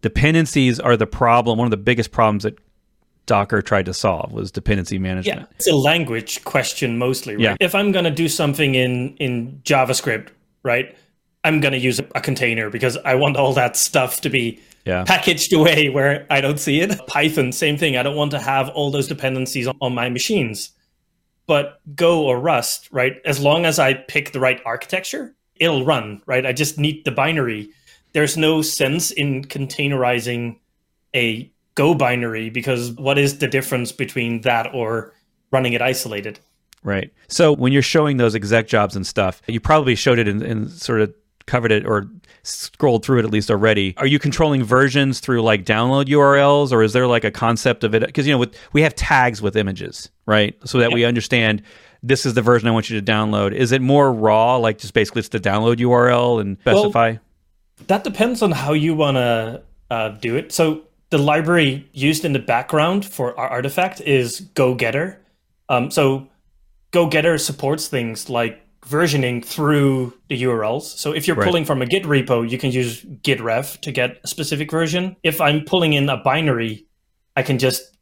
[0.01, 1.57] dependencies are the problem.
[1.57, 2.57] One of the biggest problems that
[3.25, 5.41] Docker tried to solve was dependency management.
[5.41, 7.41] Yeah, it's a language question mostly, right?
[7.41, 7.55] Yeah.
[7.59, 10.29] If I'm going to do something in in JavaScript,
[10.63, 10.95] right?
[11.43, 15.03] I'm going to use a, container because I want all that stuff to be Yeah.
[15.03, 16.99] packaged away where I don't see it.
[17.07, 17.97] Python, same thing.
[17.97, 20.71] I don't want to have all those dependencies on, on my machines.
[21.45, 23.21] But Go or Rust, right?
[23.25, 26.45] As long as I pick the right architecture, it'll run, right?
[26.45, 27.69] I just need the binary.
[28.13, 30.57] There's no sense in containerizing
[31.15, 35.13] a Go binary because what is the difference between that or
[35.51, 36.39] running it isolated?
[36.83, 37.11] Right.
[37.27, 41.01] So when you're showing those exec jobs and stuff, you probably showed it and, sort
[41.01, 41.13] of
[41.47, 42.09] covered it or
[42.43, 43.95] scrolled through it at least already.
[43.97, 47.93] Are you controlling versions through like download URLs or is there like a concept of
[47.93, 48.05] it?
[48.05, 50.55] Because, you know, with, we have tags with images, right?
[50.63, 51.61] So that we understand
[52.03, 53.53] this is the version I want you to download.
[53.53, 57.15] Is it more raw, like just basically it's the download URL and specify?
[57.87, 60.51] That depends on how you want to uh, do it.
[60.51, 60.83] So
[61.15, 65.17] the library used in the background for our artifact is go-getter.
[65.69, 66.27] Um, so
[66.91, 70.81] go-getter supports things like versioning through the URLs.
[70.81, 71.45] So if you're Right.
[71.45, 75.15] pulling from a Git repo, you can use gitref to get a specific version.
[75.23, 76.85] If I'm pulling in a binary,
[77.37, 77.95] I can just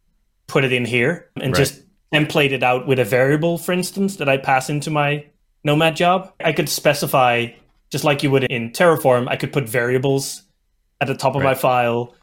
[0.48, 1.60] put it in here and Right.
[1.60, 5.24] just template it out with a variable, for instance, that I pass into my
[5.64, 6.34] Nomad job.
[6.44, 7.50] I could specify,
[7.92, 10.42] just like you would in Terraform, I could put variables
[11.00, 12.16] at the top of my file,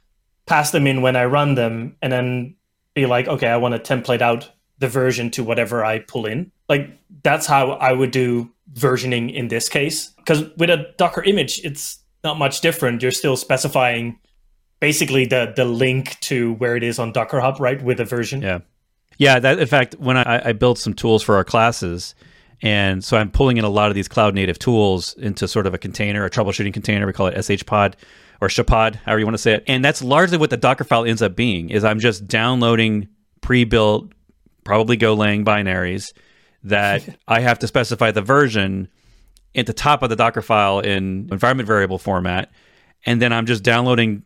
[0.51, 2.57] pass them in when I run them, and then
[2.95, 6.51] be like, okay, I want to template out the version to whatever I pull in.
[6.69, 6.91] Like
[7.23, 10.09] that's how I would do versioning in this case.
[10.17, 13.01] Because with a Docker image, it's not much different.
[13.03, 14.19] You're still specifying
[14.81, 17.81] basically the the link to where it is on Docker Hub, right?
[17.83, 18.43] With a version.
[18.43, 18.61] Yeah.
[19.19, 19.39] Yeah.
[19.39, 22.15] That, in fact, when I, I built some tools for our classes,
[22.63, 25.75] and so I'm pulling in a lot of these cloud native tools into sort of
[25.75, 27.07] a container, a troubleshooting container.
[27.07, 27.95] We call it shpod
[28.41, 29.65] or shapod, however you want to say it.
[29.67, 33.09] And that's largely what the Docker file ends up being is I'm just downloading
[33.41, 34.13] pre-built,
[34.65, 36.13] probably Golang binaries
[36.65, 38.89] that I have to specify the version
[39.55, 42.51] at the top of the Docker file in environment variable format.
[43.05, 44.23] And then I'm just downloading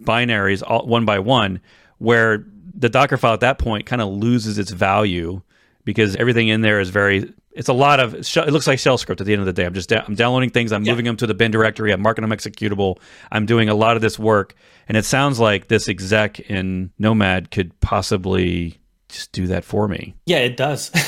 [0.00, 1.60] binaries all, one by one,
[1.98, 2.44] where
[2.74, 5.42] the Docker file at that point kind of loses its value
[5.84, 7.32] because everything in there is very.
[7.54, 8.14] It's a lot of.
[8.14, 9.64] It looks like shell script at the end of the day.
[9.64, 10.72] I'm just da- I'm downloading things.
[10.72, 11.92] I'm moving them to the bin directory.
[11.92, 12.98] I'm marking them executable.
[13.30, 14.54] I'm doing a lot of this work,
[14.88, 18.78] and it sounds like this exec in Nomad could possibly
[19.08, 20.14] just do that for me.
[20.26, 20.90] Yeah, it does.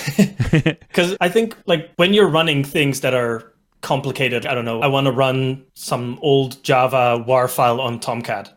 [0.57, 4.87] Because I think like when you're running things that are complicated, I don't know, I
[4.87, 8.57] want to run some old Java war file on Tomcat,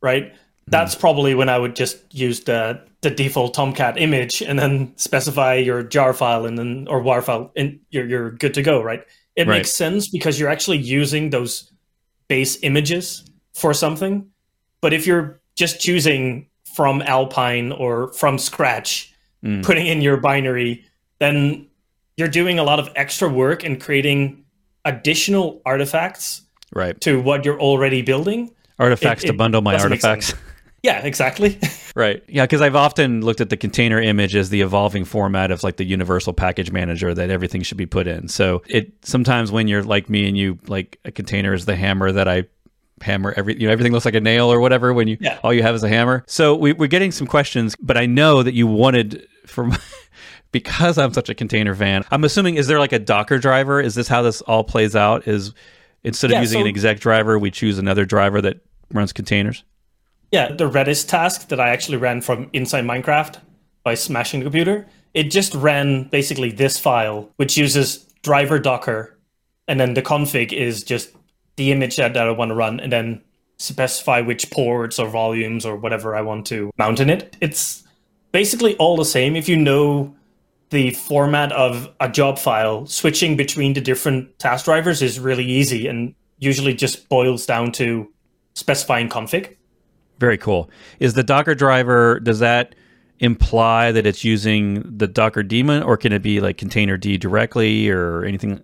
[0.00, 0.32] right?
[0.32, 0.36] Mm.
[0.66, 5.54] That's probably when I would just use the the default Tomcat image and then specify
[5.54, 9.02] your jar file and then or WAR file and you're you're good to go, right?
[9.36, 9.58] It Right.
[9.58, 11.72] makes sense because you're actually using those
[12.28, 13.24] base images
[13.54, 14.26] for something.
[14.82, 19.64] But if you're just choosing from Alpine or from scratch, Mm.
[19.64, 20.84] putting in your binary,
[21.18, 21.66] then
[22.18, 24.44] you're doing a lot of extra work and creating
[24.84, 26.42] additional artifacts
[26.74, 27.00] Right.
[27.00, 28.50] to what you're already building.
[28.78, 30.34] Artifacts It- to bundle my artifacts.
[30.82, 31.58] Yeah, exactly.
[31.96, 32.22] Right.
[32.28, 35.76] Yeah, because I've often looked at the container image as the evolving format of like
[35.76, 38.28] the universal package manager that everything should be put in.
[38.28, 42.12] So it sometimes when you're like me and you like a container is the hammer
[42.12, 42.44] that I
[43.02, 45.40] hammer every you know everything looks like a nail or whatever when you Yeah.
[45.42, 46.22] all you have is a hammer.
[46.28, 49.76] So we, we're getting some questions, but I know that you wanted from
[50.52, 52.04] because I'm such a container fan.
[52.12, 53.80] I'm assuming is there like a Docker driver?
[53.80, 55.26] Is this how this all plays out?
[55.26, 55.52] Is
[56.04, 58.60] instead of Yeah, using so- an exec driver, we choose another driver that
[58.92, 59.64] runs containers?
[60.30, 63.38] Yeah, the Redis task that I actually ran from inside Minecraft
[63.82, 69.18] by smashing the computer, it just ran basically this file, which uses driver docker,
[69.66, 71.10] and then the config is just
[71.56, 73.22] the image that, that I want to run, and then
[73.58, 77.36] specify which ports or volumes or whatever I want to mount in it.
[77.40, 77.82] It's
[78.32, 79.36] basically all the same.
[79.36, 80.14] If you know
[80.70, 85.88] the format of a job file, switching between the different task drivers is really easy
[85.88, 88.10] and usually just boils down to
[88.54, 89.56] specifying config.
[90.20, 90.70] Very cool.
[91.00, 92.74] Is the Docker driver, does that
[93.18, 98.24] imply that it's using the Docker daemon or can it be like containerd directly or
[98.24, 98.62] anything?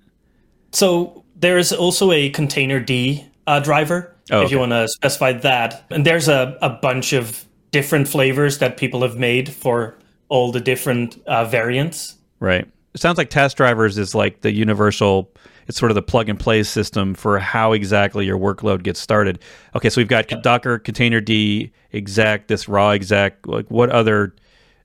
[0.73, 5.85] So there's also a containerd uh, driver Oh, if you want to specify that.
[5.91, 9.97] And there's a, a bunch of different flavors that people have made for
[10.29, 12.17] all the different uh, variants.
[12.41, 12.67] Right.
[12.95, 15.31] It sounds like task drivers is like the universal,
[15.67, 19.41] it's sort of the plug and play system for how exactly your workload gets started.
[19.75, 23.47] Okay, so we've got Docker, containerd, exec, this raw exec.
[23.47, 24.35] Like what other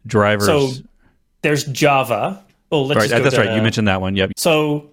[0.05, 0.45] drivers?
[0.45, 0.71] So
[1.41, 2.43] there's Java.
[2.71, 3.55] Oh, let's right, that's to- right.
[3.55, 4.15] You mentioned that one.
[4.15, 4.34] Yep.
[4.38, 4.89] So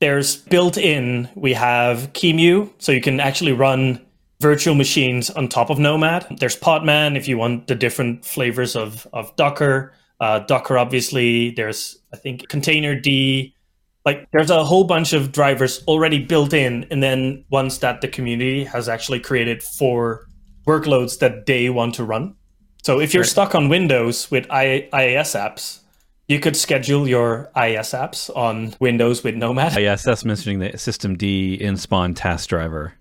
[0.00, 4.04] there's built in, we have QEMU, so you can actually run
[4.40, 6.26] virtual machines on top of Nomad.
[6.40, 9.94] There's Podman if you want the different flavors of, of Docker.
[10.20, 11.52] Uh, Docker, obviously.
[11.52, 13.52] There's, I think, containerd.
[14.04, 18.08] Like, there's a whole bunch of drivers already built in, and then ones that the
[18.08, 20.26] community has actually created for
[20.66, 22.34] workloads that they want to run.
[22.82, 25.78] So if you're stuck on Windows with I- IIS apps,
[26.26, 29.76] you could schedule your IIS apps on Windows with Nomad.
[29.78, 32.94] Yes, that's mentioning the system D in spawn task driver.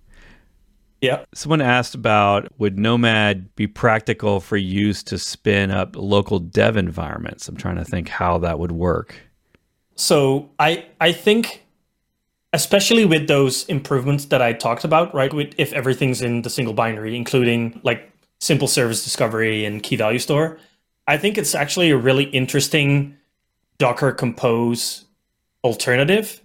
[1.01, 1.25] Yeah.
[1.33, 7.47] Someone asked about would Nomad be practical for use to spin up local dev environments?
[7.47, 9.15] I'm trying to think how that would work.
[10.01, 11.63] So I I think
[12.53, 15.31] especially with those improvements that I talked about, right?
[15.31, 20.17] With if everything's in the single binary, including like simple service discovery and key value
[20.17, 20.57] store,
[21.07, 23.15] I think it's actually a really interesting
[23.77, 25.05] Docker Compose
[25.63, 26.41] alternative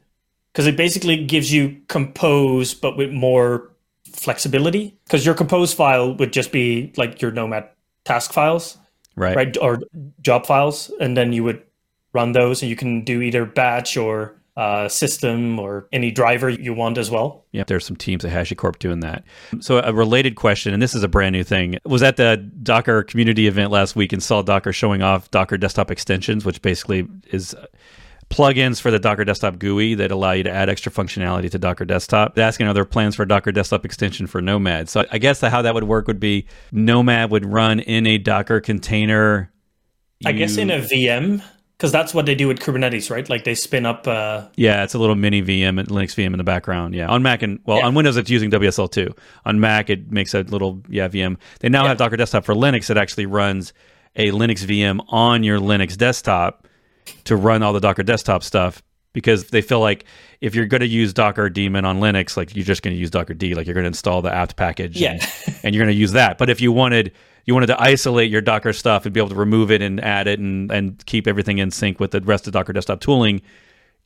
[0.52, 3.70] because it basically gives you Compose but with more
[4.12, 7.70] flexibility because your Compose file would just be like your Nomad
[8.04, 8.76] task files
[9.18, 9.34] Right.
[9.34, 9.80] right or
[10.20, 11.62] job files and then you would
[12.16, 16.72] run those and you can do either batch or uh, system or any driver you
[16.72, 19.22] want as well Yeah, there's some teams at HashiCorp doing that.
[19.60, 23.02] So a related question, and this is a brand new thing, was at the Docker
[23.02, 27.54] community event last week and saw Docker showing off Docker desktop extensions, which basically is
[28.30, 31.84] plugins for the Docker desktop GUI that allow you to add extra functionality to Docker
[31.84, 32.34] desktop.
[32.34, 34.88] They're asking are there plans for a Docker desktop extension for Nomad?
[34.88, 38.60] So I guess how that would work would be Nomad would run in a Docker
[38.60, 39.52] container.
[40.24, 41.42] i guess in a vm
[41.76, 44.94] because that's what they do with kubernetes right like they spin up uh, Yeah, it's
[44.94, 46.94] a little mini VM and Linux VM in the background.
[46.94, 47.86] Yeah, on Mac and well, Yeah.
[47.86, 49.16] on Windows it's using WSL2.
[49.44, 51.36] On Mac it makes a little yeah VM.
[51.60, 53.72] They now have Docker Desktop for Linux that actually runs
[54.16, 56.66] a Linux VM on your Linux desktop
[57.24, 58.82] to run all the Docker Desktop stuff
[59.16, 60.04] because they feel like
[60.42, 63.10] if you're going to use Docker daemon on Linux, like you're just going to use
[63.10, 65.12] dockerd, like you're going to install the apt package, Yeah.
[65.12, 66.36] and, and you're going to use that.
[66.36, 67.12] But if you wanted
[67.46, 70.28] you wanted to isolate your Docker stuff and be able to remove it and add
[70.28, 73.40] it and and keep everything in sync with the rest of Docker Desktop tooling,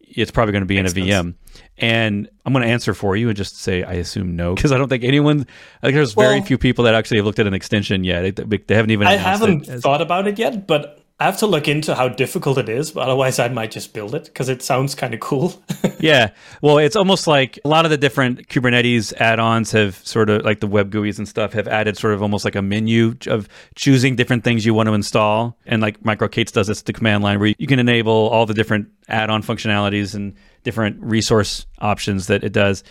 [0.01, 1.35] it's probably going to be in a Makes VM.
[1.79, 4.79] And I'm going to answer for you and just say I assume no because I
[4.79, 5.45] don't think anyone.
[5.83, 8.37] I think there's very few people that actually have looked at an extension yet.
[8.37, 9.09] They, they haven't even.
[9.09, 12.59] i haven't it thought about it yet but i have to look into how difficult
[12.59, 15.55] it is but otherwise i might just build it because it sounds kind of cool
[16.01, 16.31] yeah.
[16.63, 20.61] Well, it's almost like a lot of the different Kubernetes add-ons have sort of like
[20.61, 24.17] the web GUIs and stuff have added sort of almost like a menu of choosing
[24.17, 25.57] different things you want to install.
[25.67, 28.89] And like MicroK8s does this the command line where you can enable all the different
[29.09, 32.83] add-on functionalities and different resource options that it does.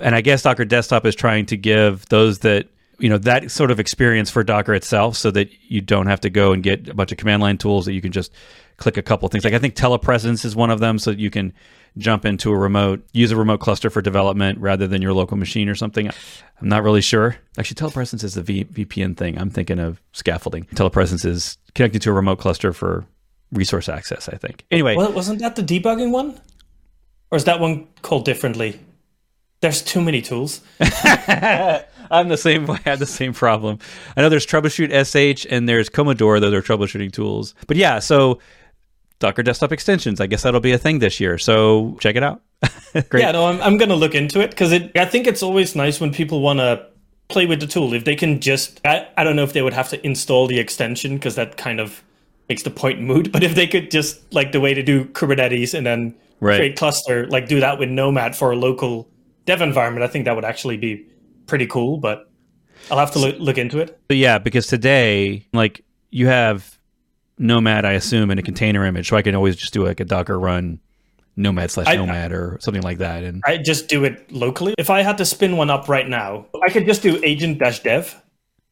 [0.00, 2.68] And I guess Docker Desktop is trying to give those that
[2.98, 6.30] you know that sort of experience for Docker itself, so that you don't have to
[6.30, 8.32] go and get a bunch of command line tools that you can just
[8.76, 9.44] click a couple things.
[9.44, 11.52] Like I think telepresence is one of them, so that you can
[11.96, 15.68] jump into a remote, use a remote cluster for development rather than your local machine
[15.68, 16.08] or something.
[16.08, 17.36] I'm not really sure.
[17.56, 19.38] Actually, telepresence is the v- VPN thing.
[19.38, 20.64] I'm thinking of scaffolding.
[20.74, 23.06] Telepresence is connected to a remote cluster for
[23.52, 24.28] resource access.
[24.28, 24.64] I think.
[24.70, 26.40] Anyway, well, wasn't that the debugging one,
[27.30, 28.80] or is that one called differently?
[29.64, 30.60] There's too many tools.
[30.78, 32.70] I'm the same.
[32.70, 33.78] I had the same problem.
[34.14, 36.38] I know there's troubleshoot sh and there's Komodor.
[36.38, 37.54] Those are troubleshooting tools.
[37.66, 38.40] But yeah, so
[39.20, 40.20] Docker desktop extensions.
[40.20, 41.38] I guess that'll be a thing this year.
[41.38, 42.42] So check it out.
[43.08, 43.22] Great.
[43.22, 44.94] Yeah, no, I'm, I'm going to look into it because it.
[44.98, 46.86] I think it's always nice when people want to
[47.28, 47.94] play with the tool.
[47.94, 50.58] If they can just, I, I don't know if they would have to install the
[50.58, 52.04] extension because that kind of
[52.50, 53.32] makes the point moot.
[53.32, 56.58] But if they could just like the way to do Kubernetes and then right.
[56.58, 59.08] create cluster, like do that with Nomad for a local
[59.46, 61.06] dev environment, I think that would actually be
[61.46, 61.98] pretty cool.
[61.98, 62.30] But
[62.90, 63.98] I'll have to look, look into it.
[64.08, 66.78] But yeah, because today, like you have
[67.38, 70.04] Nomad, I assume, in a container image, so I can always just do like a
[70.04, 70.80] Docker run
[71.36, 73.24] Nomad slash Nomad or something like that.
[73.24, 74.74] And I just do it locally.
[74.78, 77.80] If I had to spin one up right now, I could just do agent dash
[77.80, 78.20] dev,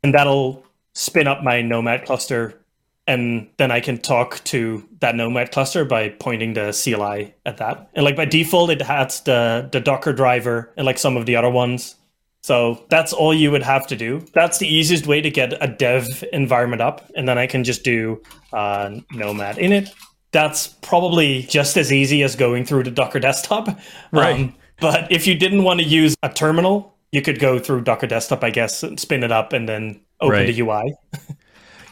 [0.03, 0.65] and that'll
[0.95, 2.62] spin up my Nomad cluster
[3.07, 7.91] and then I can talk to that Nomad cluster by pointing the CLI at that.
[7.95, 11.37] And like by default, it has the the Docker driver and like some of the
[11.37, 11.97] other ones.
[12.43, 14.25] So that's all you would have to do.
[14.33, 17.85] That's the easiest way to get a dev environment up, and then I can just
[17.85, 18.21] do
[18.53, 19.91] uh, Nomad in it.
[20.33, 23.69] That's probably just as easy as going through the Docker desktop.
[24.13, 24.35] Right.
[24.35, 28.09] Um, but if you didn't want to use a terminal, you could go through Docker
[28.09, 30.47] desktop, I guess, and spin it up and then open right.
[30.47, 30.95] the UI.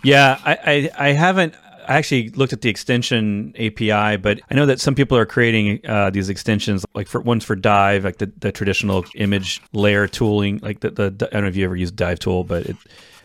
[0.02, 1.54] Yeah, I, I, I haven't
[1.90, 5.80] I actually looked at the extension API, but I know that some people are creating
[5.84, 10.60] uh, these extensions, like for ones for Dive, like the, the traditional image layer tooling,
[10.62, 12.76] like the, the I don't know if you ever used Dive tool, but it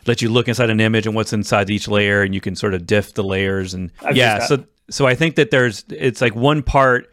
[0.07, 2.73] lets you look inside an image and what's inside each layer, and you can sort
[2.73, 4.39] of diff the layers and I've yeah.
[4.39, 7.11] So so I think that there's it's like one part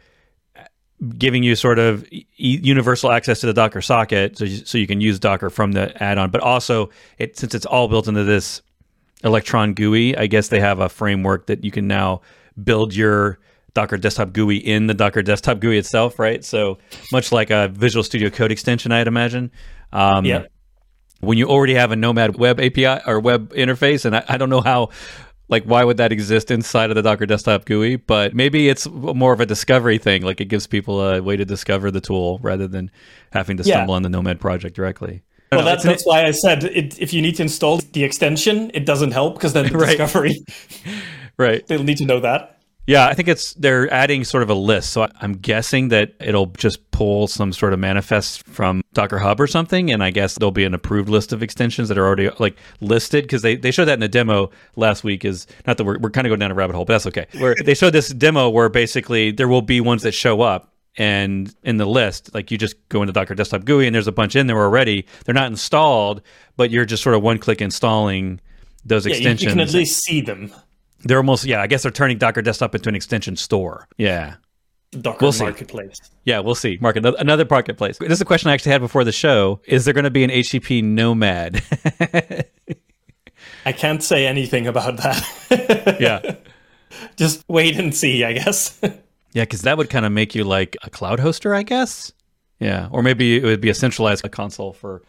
[1.19, 5.01] giving you sort of universal access to the Docker socket, so you, so you can
[5.01, 6.89] use Docker from the add-on, but also
[7.19, 8.63] it since it's all built into this
[9.23, 10.17] Electron GUI.
[10.17, 12.21] I guess they have a framework that you can now
[12.61, 13.39] build your
[13.73, 16.43] Docker Desktop GUI in the Docker Desktop GUI itself, right?
[16.43, 16.77] So
[17.11, 19.51] much like a Visual Studio Code extension, I'd imagine.
[19.91, 20.45] Um, yeah.
[21.21, 24.49] When you already have a Nomad web API or web interface, and I, I don't
[24.49, 24.89] know how
[25.49, 29.33] like why would that exist inside of the docker desktop gui but maybe it's more
[29.33, 32.67] of a discovery thing like it gives people a way to discover the tool rather
[32.67, 32.89] than
[33.31, 33.95] having to stumble yeah.
[33.97, 35.21] on the nomad project directly
[35.57, 38.85] well, that's, that's why I said it, if you need to install the extension, it
[38.85, 39.97] doesn't help because then the right.
[39.97, 40.43] discovery,
[41.37, 41.65] right?
[41.67, 42.49] They'll need to know that.
[42.85, 44.91] Yeah, I think it's they're adding sort of a list.
[44.91, 49.47] So I'm guessing that it'll just pull some sort of manifest from Docker Hub or
[49.47, 52.57] something, and I guess there'll be an approved list of extensions that are already like
[52.81, 55.23] listed because they, they showed that in the demo last week.
[55.23, 57.25] Is not that we're, we're kind of going down a rabbit hole, but that's okay.
[57.39, 61.53] Where they showed this demo where basically there will be ones that show up and
[61.63, 64.35] in the list, like you just go into Docker Desktop GUI and there's a bunch
[64.35, 65.05] in there already.
[65.25, 66.21] They're not installed,
[66.55, 68.39] but you're just sort of one click installing
[68.85, 69.43] those yeah, extensions.
[69.43, 70.53] You, can at least see them.
[71.03, 71.61] They're almost yeah.
[71.61, 73.87] I guess they're turning Docker Desktop into an extension store.
[73.97, 74.35] Yeah.
[74.91, 75.97] Docker we'll marketplace.
[76.01, 76.09] See.
[76.25, 76.77] Yeah, we'll see.
[76.79, 77.97] Market another marketplace.
[77.97, 79.59] This is a question I actually had before the show.
[79.65, 81.63] Is there going to be an HCP Nomad?
[83.65, 85.97] I can't say anything about that.
[85.99, 86.35] yeah.
[87.15, 88.79] Just wait and see, I guess.
[89.33, 92.11] Yeah, because that would kind of make you like a cloud hoster, I guess.
[92.59, 95.01] Yeah, or maybe it would be a centralized console for.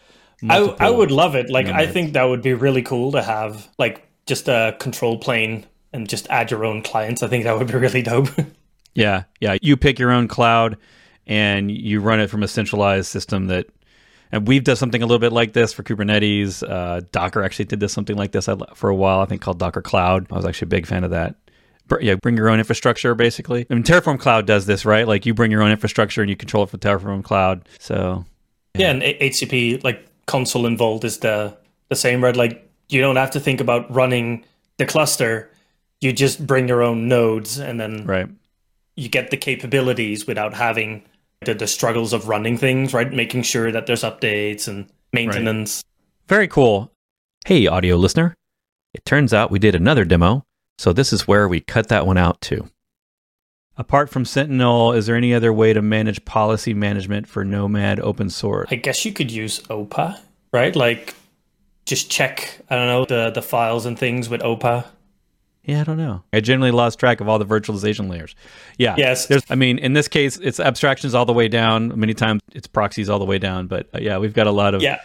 [0.48, 1.48] I, I would love it.
[1.48, 5.64] Like, I think that would be really cool to have like just a control plane
[5.92, 7.22] and just add your own clients.
[7.22, 8.28] I think that would be really dope.
[8.94, 9.56] yeah, yeah.
[9.62, 10.76] You pick your own cloud
[11.26, 13.66] and you run it from a centralized system that.
[14.32, 16.68] And we've done something a little bit like this for Kubernetes.
[16.68, 19.20] Uh, Docker actually did this something like this for a while.
[19.20, 20.26] I think called Docker Cloud.
[20.32, 21.36] I was actually a big fan of that
[22.00, 23.66] yeah, bring your own infrastructure basically.
[23.68, 25.06] I mean, Terraform Cloud does this, right?
[25.06, 27.68] Like you bring your own infrastructure and you control it from Terraform Cloud.
[27.78, 28.24] So
[28.74, 31.56] yeah, yeah and HCP like Consul involved is the
[31.88, 32.36] the same, right?
[32.36, 34.44] Like you don't have to think about running
[34.78, 35.50] the cluster.
[36.00, 38.28] You just bring your own nodes, and then right.
[38.96, 41.04] you get the capabilities without having
[41.42, 43.10] the, the struggles of running things, right?
[43.10, 45.82] Making sure that there's updates and maintenance.
[45.82, 46.28] Right.
[46.28, 46.92] Very cool.
[47.46, 48.34] Hey, audio listener.
[48.92, 50.44] It turns out we did another demo
[50.78, 52.68] so this is where we cut that one out too.
[53.76, 58.30] Apart from Sentinel, is there any other way to manage policy management for Nomad open
[58.30, 58.68] source?
[58.70, 60.20] I guess you could use OPA,
[60.52, 60.76] right?
[60.76, 61.16] Like
[61.84, 64.86] just check, I don't know, the, the files and things with OPA.
[65.64, 66.22] Yeah, I don't know.
[66.32, 68.34] I generally lost track of all the virtualization layers.
[68.76, 68.94] Yeah.
[68.98, 69.26] Yes.
[69.26, 71.98] There's, I mean, in this case, it's abstractions all the way down.
[71.98, 73.66] Many times it's proxies all the way down.
[73.66, 75.00] But uh, yeah, we've got a lot of yeah.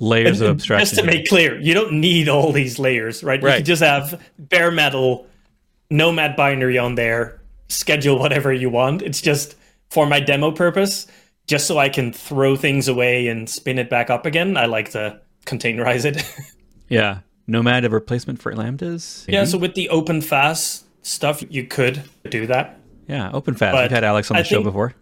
[0.00, 0.86] Layers of abstraction.
[0.86, 3.42] Just to make clear, you don't need all these layers, right?
[3.42, 3.52] Right.
[3.52, 5.26] You can just have bare metal,
[5.90, 9.02] Nomad binary on there, schedule whatever you want.
[9.02, 9.56] It's just
[9.90, 11.06] for my demo purpose,
[11.46, 14.56] just so I can throw things away and spin it back up again.
[14.56, 16.22] I like to containerize it.
[16.88, 19.24] yeah, Nomad a replacement for lambdas.
[19.28, 22.78] yeah, so with the OpenFaaS stuff, you could do that.
[23.08, 23.72] yeah, OpenFaaS.
[23.72, 24.94] But We've had Alex on the I show before.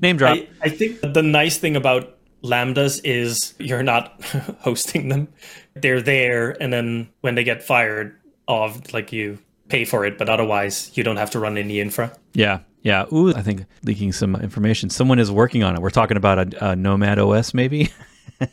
[0.00, 0.36] Name drop.
[0.36, 4.20] I, I think the nice thing about lambdas is you're not
[4.60, 5.28] hosting them.
[5.74, 8.16] They're there, and then when they get fired
[8.46, 9.38] off, like you
[9.68, 12.12] pay for it, but otherwise you don't have to run any infra.
[12.34, 13.06] Yeah, yeah.
[13.12, 14.90] Ooh, I think leaking some information.
[14.90, 15.80] Someone is working on it.
[15.80, 17.90] We're talking about a, a Nomad OS, maybe.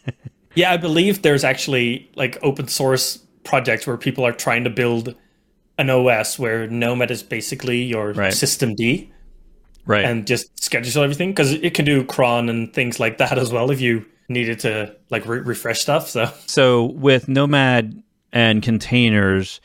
[0.56, 5.16] Yeah, I believe there's actually like open source projects where people are trying to build
[5.78, 8.34] an OS where Nomad is basically your Right.
[8.34, 9.10] systemd
[9.86, 10.06] right.
[10.06, 13.72] and just schedule everything because it can do cron and things like that as well
[13.72, 16.10] if you needed to like re- refresh stuff.
[16.10, 18.02] So so with Nomad
[18.32, 19.60] and containers,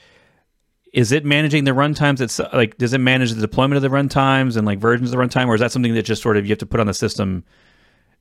[0.92, 2.20] is it managing the runtimes?
[2.20, 5.22] It's like, does it manage the deployment of the runtimes and like versions of the
[5.22, 6.94] runtime, or is that something that just sort of you have to put on the
[6.94, 7.44] system,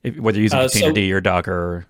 [0.02, 1.86] if, whether you're using Uh, Container so- or Docker?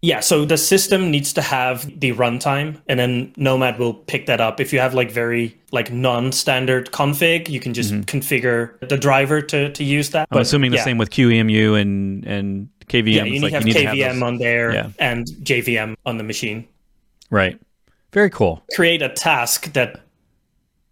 [0.00, 4.40] Yeah, so the system needs to have the runtime, and then Nomad will pick that
[4.40, 4.60] up.
[4.60, 9.72] If you have like very like non-standard config, you can just configure the driver to,
[9.72, 10.28] to use that.
[10.28, 10.34] Mm-hmm.
[10.36, 13.12] I'm assuming the same with QEMU and and KVM.
[13.12, 14.22] Yeah, you need like to have you need KVM to have those.
[14.22, 14.90] on there Yeah.
[15.00, 16.68] and JVM on the machine.
[17.30, 17.58] Right.
[18.12, 18.62] Very cool.
[18.74, 20.00] Create a task that,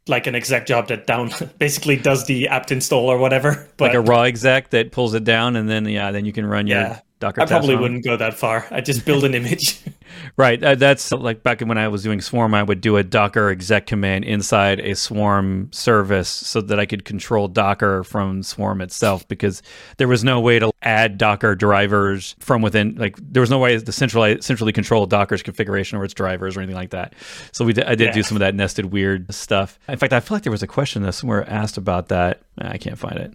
[0.09, 3.69] like an exec job that down basically does the apt install or whatever.
[3.77, 6.45] But Like a raw exec that pulls it down, and then yeah, then you can
[6.45, 7.01] run your Yeah.
[7.19, 7.41] Docker.
[7.41, 8.67] I probably on wouldn't go that far.
[8.71, 9.81] I just build an image.
[10.37, 10.63] Right.
[10.63, 13.87] Uh, that's like back when I was doing Swarm, I would do a Docker exec
[13.87, 19.63] command inside a Swarm service so that I could control Docker from Swarm itself because
[19.97, 22.97] there was no way to add Docker drivers from within.
[22.97, 26.61] Like there was no way to centrally centrally control Docker's configuration or its drivers or
[26.61, 27.15] anything like that.
[27.53, 29.79] So we did, I did do some of that nested weird stuff.
[29.89, 32.43] In fact, I feel like there was a question that somewhere asked about that.
[32.59, 33.35] I can't find it.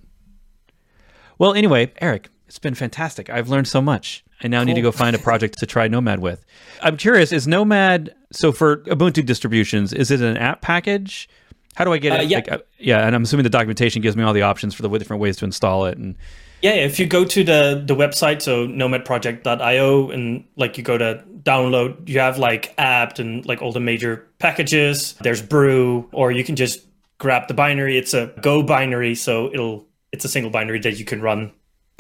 [1.38, 3.30] Well, anyway, Eric, it's been fantastic.
[3.30, 4.26] I've learned so much.
[4.44, 6.44] I now need to go find a project to try Nomad with.
[6.82, 11.30] I'm curious, is Nomad so for Ubuntu distributions, is it an apt package?
[11.76, 12.28] How do I get Uh, it?
[12.28, 12.38] yeah.
[12.40, 14.90] Like, uh, yeah, and I'm assuming the documentation gives me all the options for the
[14.98, 15.98] different ways to install it.
[15.98, 16.18] And
[16.62, 21.24] Yeah, if you go to the the website, so nomadproject.io, and like you go to
[21.44, 25.14] download, you have like apt and like all the major packages.
[25.22, 26.86] There's brew, or you can just
[27.18, 27.98] grab the binary.
[27.98, 31.52] It's a Go binary, so it'll it's a single binary that you can run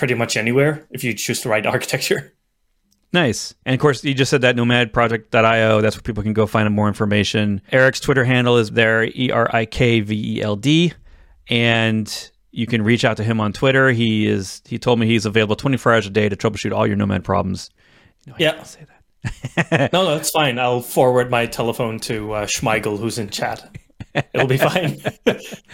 [0.01, 2.33] pretty much anywhere if you choose the right architecture.
[3.13, 3.53] nice.
[3.67, 5.79] And of course, you just said that nomadproject.io.
[5.79, 7.61] That's where people can go find more information.
[7.71, 10.93] Eric's Twitter handle is there, E R I K V E L D,
[11.49, 13.91] and you can reach out to him on Twitter.
[13.91, 14.63] He is.
[14.65, 17.69] He told me he's available 24 hours a day to troubleshoot all your Nomad problems.
[18.27, 18.63] I Yeah.
[18.63, 19.91] say that.
[19.93, 20.57] No, no, it's fine.
[20.57, 23.69] I'll forward my telephone to uh, Schmeigel, who's in chat.
[24.33, 24.99] It'll be fine.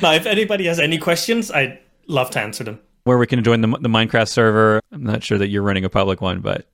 [0.02, 2.80] now, if anybody has any questions, I'd love to answer them.
[3.08, 4.82] Where we can join the, the Minecraft server.
[4.92, 6.68] I'm not sure that you're running a public one, but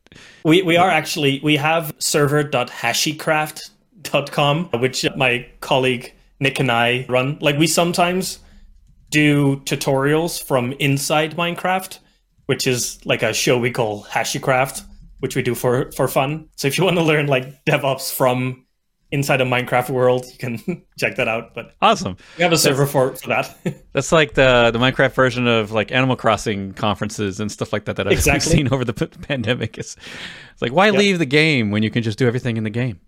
[0.44, 7.38] We we are actually we have server.hashicraft.com, which my colleague Nick and I run.
[7.40, 8.40] Like we sometimes
[9.12, 12.00] do tutorials from inside Minecraft,
[12.48, 14.82] which is like a show we call HashiCraft,
[15.20, 16.50] which we do for for fun.
[16.56, 18.63] So if you want to learn like DevOps from
[19.14, 21.54] inside a Minecraft world, you can check that out.
[21.56, 22.18] But awesome.
[22.38, 23.58] we have a server for for that.
[23.94, 27.96] That's like the the Minecraft version of like Animal Crossing conferences and stuff like that
[27.96, 28.52] that I've Exactly.
[28.52, 29.78] seen over the p- pandemic.
[29.78, 29.96] It's,
[30.52, 33.00] it's like why leave the game when you can just do everything in the game?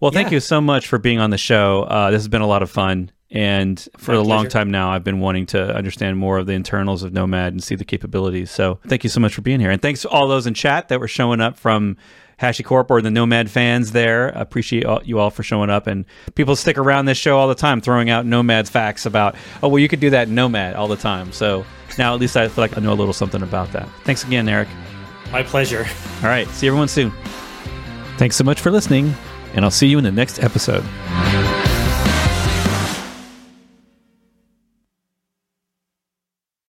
[0.00, 0.34] Well, thank Yeah.
[0.36, 1.84] you so much for being on the show.
[1.84, 3.10] Uh, this has been a lot of fun.
[3.30, 6.52] And for My a long time now, I've been wanting to understand more of the
[6.52, 8.50] internals of Nomad and see the capabilities.
[8.50, 9.70] So thank you so much for being here.
[9.70, 11.96] And thanks to all those in chat that were showing up from
[12.42, 14.28] HashiCorp or the Nomad fans there.
[14.30, 15.86] Appreciate all, you all for showing up.
[15.86, 19.68] And people stick around this show all the time, throwing out Nomad's facts about, oh,
[19.68, 21.32] well, you could do that in Nomad all the time.
[21.32, 21.64] So
[21.96, 23.88] now at least I feel like I know a little something about that.
[24.04, 24.68] Thanks again, Eric.
[25.30, 25.86] my pleasure.
[26.22, 26.48] All right.
[26.48, 27.12] See everyone soon.
[28.18, 29.14] Thanks so much for listening,
[29.54, 30.84] and I'll see you in the next episode.